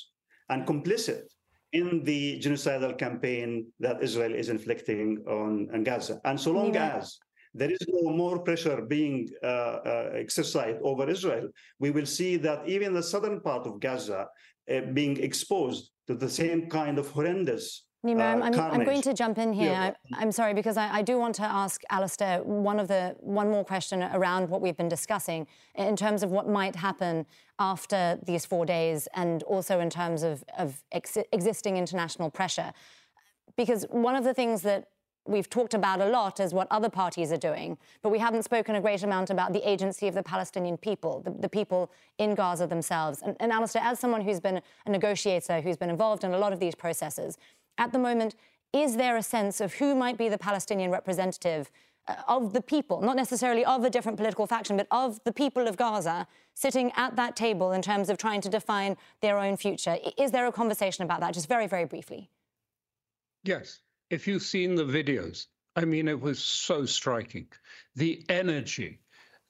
and 0.51 0.67
complicit 0.67 1.23
in 1.73 2.05
the 2.05 2.39
genocidal 2.39 2.97
campaign 2.99 3.67
that 3.81 4.03
Israel 4.03 4.35
is 4.35 4.51
inflicting 4.51 5.25
on, 5.27 5.69
on 5.73 5.83
Gaza. 5.83 6.21
And 6.25 6.39
so 6.39 6.53
long 6.53 6.75
yeah. 6.75 6.97
as 6.99 7.19
there 7.55 7.71
is 7.71 7.81
no 7.89 8.11
more 8.11 8.39
pressure 8.41 8.83
being 8.83 9.29
uh, 9.43 9.47
uh, 9.47 10.11
exercised 10.15 10.79
over 10.83 11.09
Israel, 11.09 11.49
we 11.79 11.91
will 11.91 12.07
see 12.07 12.37
that 12.37 12.69
even 12.69 12.93
the 12.93 13.03
southern 13.03 13.41
part 13.41 13.67
of 13.67 13.81
Gaza 13.81 14.27
uh, 14.71 14.81
being 14.93 15.17
exposed 15.19 15.92
to 16.07 16.15
the 16.15 16.29
same 16.29 16.69
kind 16.69 16.99
of 16.99 17.09
horrendous 17.11 17.85
Nimer, 18.05 18.21
uh, 18.21 18.45
I'm, 18.45 18.55
I'm, 18.59 18.85
going 18.85 19.03
to 19.03 19.15
jump 19.15 19.39
in 19.39 19.53
here. 19.53 19.71
Yeah. 19.71 19.93
I, 20.19 20.23
am 20.23 20.33
sorry 20.33 20.55
because 20.55 20.77
I, 20.77 20.93
I, 20.93 21.03
do 21.03 21.19
want 21.19 21.37
to 21.37 21.45
ask 21.45 21.83
Alastair 21.89 22.43
one 22.43 22.81
of 22.81 22.89
the 22.89 23.15
one 23.21 23.49
more 23.49 23.65
question 23.65 24.03
around 24.03 24.49
what 24.49 24.61
we've 24.61 24.77
been 24.77 24.89
discussing 24.89 25.47
in 25.77 25.95
terms 25.95 26.25
of 26.25 26.31
what 26.31 26.49
might 26.49 26.75
happen 26.75 27.27
after 27.61 28.19
these 28.27 28.45
four 28.45 28.67
days, 28.67 29.07
and 29.15 29.45
also 29.45 29.79
in 29.79 29.89
terms 29.89 30.25
of, 30.25 30.43
of 30.59 30.83
ex 30.91 31.17
existing 31.33 31.77
international 31.77 32.29
pressure. 32.29 32.73
Because 33.57 33.85
one 33.91 34.17
of 34.17 34.25
the 34.25 34.35
things 34.35 34.63
that 34.63 34.89
we've 35.27 35.49
talked 35.49 35.75
about 35.75 36.01
a 36.01 36.07
lot 36.07 36.41
is 36.41 36.53
what 36.53 36.67
other 36.71 36.89
parties 36.89 37.31
are 37.31 37.37
doing, 37.37 37.79
but 38.03 38.11
we 38.11 38.19
haven't 38.19 38.43
spoken 38.43 38.75
a 38.75 38.81
great 38.81 39.03
amount 39.03 39.31
about 39.31 39.53
the 39.53 39.69
agency 39.69 40.09
of 40.09 40.15
the 40.15 40.23
Palestinian 40.23 40.77
people, 40.77 41.21
the, 41.21 41.31
the 41.31 41.49
people 41.49 41.91
in 42.19 42.35
Gaza 42.35 42.67
themselves. 42.67 43.23
And, 43.23 43.37
and 43.41 43.53
Alastair, 43.53 43.83
as 43.85 44.01
someone 44.01 44.21
who's 44.21 44.41
been 44.41 44.61
a 44.87 44.91
negotiator, 44.91 45.61
who's 45.61 45.77
been 45.77 45.91
involved 45.91 46.25
in 46.25 46.35
a 46.35 46.39
lot 46.39 46.53
of 46.53 46.61
these 46.61 46.75
processes, 46.75 47.39
at 47.79 47.93
the 47.93 47.99
moment, 47.99 48.35
is 48.73 48.97
there 48.97 49.17
a 49.17 49.23
sense 49.23 49.61
of 49.61 49.75
who 49.75 49.95
might 49.95 50.19
be 50.19 50.29
the 50.29 50.39
Palestinian 50.39 50.91
representative 50.91 51.71
uh, 52.09 52.15
of 52.27 52.53
the 52.53 52.61
people, 52.61 53.01
not 53.01 53.17
necessarily 53.17 53.65
of 53.65 53.85
a 53.85 53.91
different 53.91 54.19
political 54.19 54.47
faction, 54.47 54.77
but 54.77 54.89
of 54.91 55.23
the 55.25 55.33
people 55.33 55.69
of 55.69 55.77
Gaza 55.77 56.27
sitting 56.55 56.91
at 56.97 57.17
that 57.17 57.37
table 57.37 57.73
in 57.73 57.81
terms 57.81 58.11
of 58.11 58.19
trying 58.19 58.41
to 58.41 58.49
define 58.49 58.97
their 59.21 59.39
own 59.39 59.57
future? 59.57 59.99
Is 60.19 60.33
there 60.33 60.47
a 60.47 60.53
conversation 60.53 61.05
about 61.05 61.21
that? 61.21 61.33
Just 61.33 61.49
very, 61.49 61.67
very 61.67 61.85
briefly. 61.85 62.29
Yes. 63.45 63.81
If 64.13 64.29
you've 64.29 64.43
seen 64.43 64.75
the 64.75 64.85
videos, 64.85 65.47
I 65.75 65.87
mean, 65.87 66.07
it 66.07 66.21
was 66.21 66.39
so 66.39 66.85
striking. 66.85 67.47
The 67.97 68.23
energy, 68.29 69.01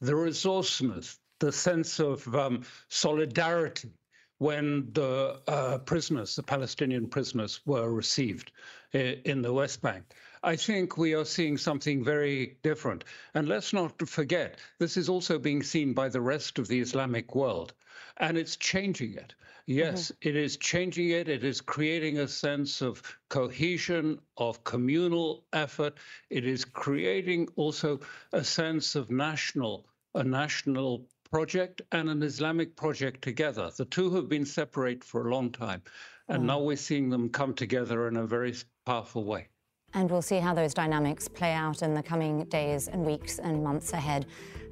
the 0.00 0.14
resourcefulness, 0.14 1.18
the 1.40 1.50
sense 1.50 1.98
of 1.98 2.32
um, 2.32 2.62
solidarity 2.88 3.90
when 4.38 4.88
the 4.92 5.40
uh, 5.48 5.78
prisoners, 5.78 6.36
the 6.36 6.44
Palestinian 6.44 7.08
prisoners, 7.08 7.60
were 7.66 7.90
received 7.90 8.52
in 8.92 9.42
the 9.42 9.52
West 9.52 9.82
Bank. 9.82 10.04
I 10.44 10.56
think 10.56 10.98
we 10.98 11.14
are 11.14 11.24
seeing 11.24 11.56
something 11.56 12.02
very 12.02 12.56
different. 12.62 13.04
And 13.34 13.48
let's 13.48 13.72
not 13.72 14.08
forget, 14.08 14.58
this 14.78 14.96
is 14.96 15.08
also 15.08 15.38
being 15.38 15.62
seen 15.62 15.94
by 15.94 16.08
the 16.08 16.20
rest 16.20 16.58
of 16.58 16.66
the 16.66 16.80
Islamic 16.80 17.36
world, 17.36 17.74
and 18.16 18.36
it's 18.36 18.56
changing 18.56 19.14
it. 19.14 19.34
Yes, 19.66 20.10
mm-hmm. 20.10 20.28
it 20.28 20.36
is 20.36 20.56
changing 20.56 21.10
it. 21.10 21.28
It 21.28 21.44
is 21.44 21.60
creating 21.60 22.18
a 22.18 22.26
sense 22.26 22.82
of 22.82 23.00
cohesion, 23.28 24.18
of 24.36 24.64
communal 24.64 25.44
effort. 25.52 25.98
It 26.28 26.44
is 26.44 26.64
creating 26.64 27.48
also 27.54 28.00
a 28.32 28.42
sense 28.42 28.96
of 28.96 29.12
national, 29.12 29.86
a 30.16 30.24
national 30.24 31.06
project 31.30 31.82
and 31.92 32.10
an 32.10 32.24
Islamic 32.24 32.74
project 32.74 33.22
together. 33.22 33.70
The 33.76 33.84
two 33.84 34.10
have 34.16 34.28
been 34.28 34.44
separate 34.44 35.04
for 35.04 35.28
a 35.28 35.30
long 35.30 35.52
time, 35.52 35.82
and 36.26 36.42
mm. 36.42 36.46
now 36.46 36.60
we're 36.60 36.76
seeing 36.76 37.10
them 37.10 37.28
come 37.28 37.54
together 37.54 38.08
in 38.08 38.16
a 38.16 38.26
very 38.26 38.54
powerful 38.84 39.22
way. 39.22 39.46
And 39.94 40.10
we'll 40.10 40.22
see 40.22 40.38
how 40.38 40.54
those 40.54 40.74
dynamics 40.74 41.28
play 41.28 41.52
out 41.52 41.82
in 41.82 41.94
the 41.94 42.02
coming 42.02 42.44
days 42.44 42.88
and 42.88 43.04
weeks 43.04 43.38
and 43.38 43.62
months 43.62 43.92
ahead. 43.92 44.26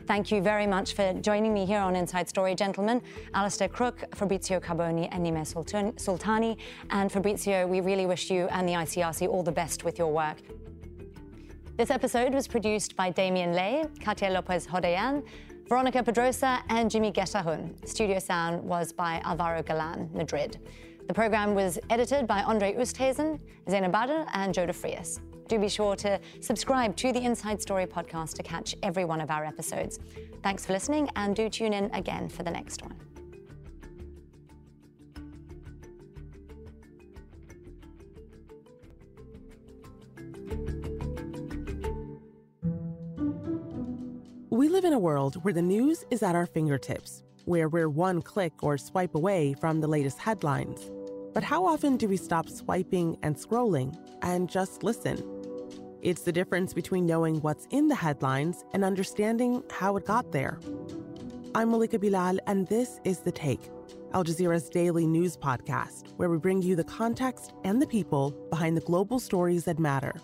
Thank 0.07 0.33
you 0.33 0.43
very 0.43 0.67
much 0.67 0.95
for 0.95 1.13
joining 1.21 1.55
me 1.55 1.65
here 1.65 1.79
on 1.79 1.95
Inside 1.95 2.29
Story, 2.29 2.55
gentlemen. 2.55 3.01
Alastair 3.35 3.69
Crooke, 3.69 4.03
Fabrizio 4.15 4.59
Carboni, 4.59 5.09
and 5.13 5.25
Nimer 5.25 5.47
Sultany. 5.47 6.57
And 6.91 7.13
Fabrizio, 7.13 7.67
we 7.67 7.81
really 7.81 8.07
wish 8.07 8.31
you 8.31 8.49
and 8.49 8.69
the 8.69 8.73
ICRC 8.73 9.29
all 9.29 9.43
the 9.43 9.53
best 9.53 9.85
with 9.85 9.99
your 9.99 10.11
work. 10.13 10.39
This 11.77 11.91
episode 11.91 12.35
was 12.35 12.49
produced 12.49 12.97
by 12.97 13.11
Damien 13.11 13.53
Lay, 13.53 13.85
Katia 14.01 14.31
Lopez 14.31 14.67
Hodayan, 14.67 15.23
Veronica 15.69 16.03
Pedrosa 16.03 16.63
and 16.69 16.91
Jimmy 16.91 17.13
Getahun. 17.13 17.89
Studio 17.89 18.19
sound 18.19 18.65
was 18.65 18.93
by 18.93 19.21
Alvaro 19.25 19.63
Galan, 19.63 20.11
Madrid. 20.13 20.59
The 21.11 21.15
program 21.15 21.57
was 21.57 21.77
edited 21.91 22.29
by 22.29 22.45
Andre 22.45 22.73
Oosthuizen, 22.75 23.41
Zena 23.69 23.89
Bader, 23.89 24.27
and 24.33 24.55
Joe 24.55 24.73
Frias. 24.73 25.19
Do 25.49 25.59
be 25.59 25.69
sure 25.69 25.97
to 25.97 26.21
subscribe 26.39 26.95
to 26.99 27.13
the 27.13 27.19
Inside 27.19 27.61
Story 27.61 27.85
podcast 27.85 28.35
to 28.35 28.45
catch 28.45 28.77
every 28.85 29.05
one 29.05 29.21
of 29.21 29.29
our 29.29 29.45
episodes. 29.45 29.99
Thanks 30.45 30.65
for 30.65 30.73
listening, 30.73 31.11
and 31.17 31.35
do 31.35 31.49
tune 31.49 31.73
in 31.73 31.93
again 31.95 32.29
for 32.29 32.45
the 32.45 32.51
next 32.53 32.83
one. 32.83 32.95
We 44.49 44.69
live 44.69 44.85
in 44.85 44.93
a 44.93 44.99
world 45.01 45.43
where 45.43 45.53
the 45.53 45.61
news 45.61 46.05
is 46.13 46.23
at 46.23 46.37
our 46.37 46.47
fingertips, 46.47 47.25
where 47.47 47.69
we're 47.69 47.89
one 47.89 48.23
click 48.23 48.53
or 48.63 48.79
swipe 48.79 49.17
away 49.17 49.55
from 49.55 49.81
the 49.81 49.89
latest 49.89 50.21
headlines. 50.21 50.89
But 51.33 51.45
how 51.45 51.65
often 51.65 51.97
do 51.97 52.09
we 52.09 52.17
stop 52.17 52.49
swiping 52.49 53.17
and 53.23 53.37
scrolling 53.37 53.97
and 54.23 54.51
just 54.51 54.83
listen? 54.83 55.23
It's 56.03 56.23
the 56.23 56.33
difference 56.33 56.75
between 56.75 57.07
knowing 57.07 57.41
what's 57.43 57.69
in 57.71 57.87
the 57.87 57.95
headlines 57.95 58.65
and 58.73 58.85
understanding 58.85 59.63
how 59.71 59.97
it 59.97 60.07
got 60.07 60.33
there. 60.33 60.59
I'm 61.55 61.71
Malika 61.71 62.01
Bilal, 62.01 62.39
and 62.49 62.67
this 62.67 62.99
is 63.05 63.21
The 63.21 63.31
Take, 63.31 63.71
Al 64.13 64.25
Jazeera's 64.25 64.69
daily 64.69 65.07
news 65.07 65.37
podcast, 65.37 66.09
where 66.17 66.31
we 66.31 66.39
bring 66.39 66.63
you 66.63 66.75
the 66.75 66.85
context 66.85 67.53
and 67.63 67.81
the 67.81 67.87
people 67.87 68.33
behind 68.51 68.77
the 68.77 68.83
global 68.83 69.21
stories 69.21 69.65
that 69.67 69.79
matter. 69.79 70.15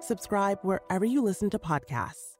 Subscribe 0.00 0.58
wherever 0.62 1.04
you 1.04 1.20
listen 1.20 1.50
to 1.50 1.58
podcasts. 1.58 2.37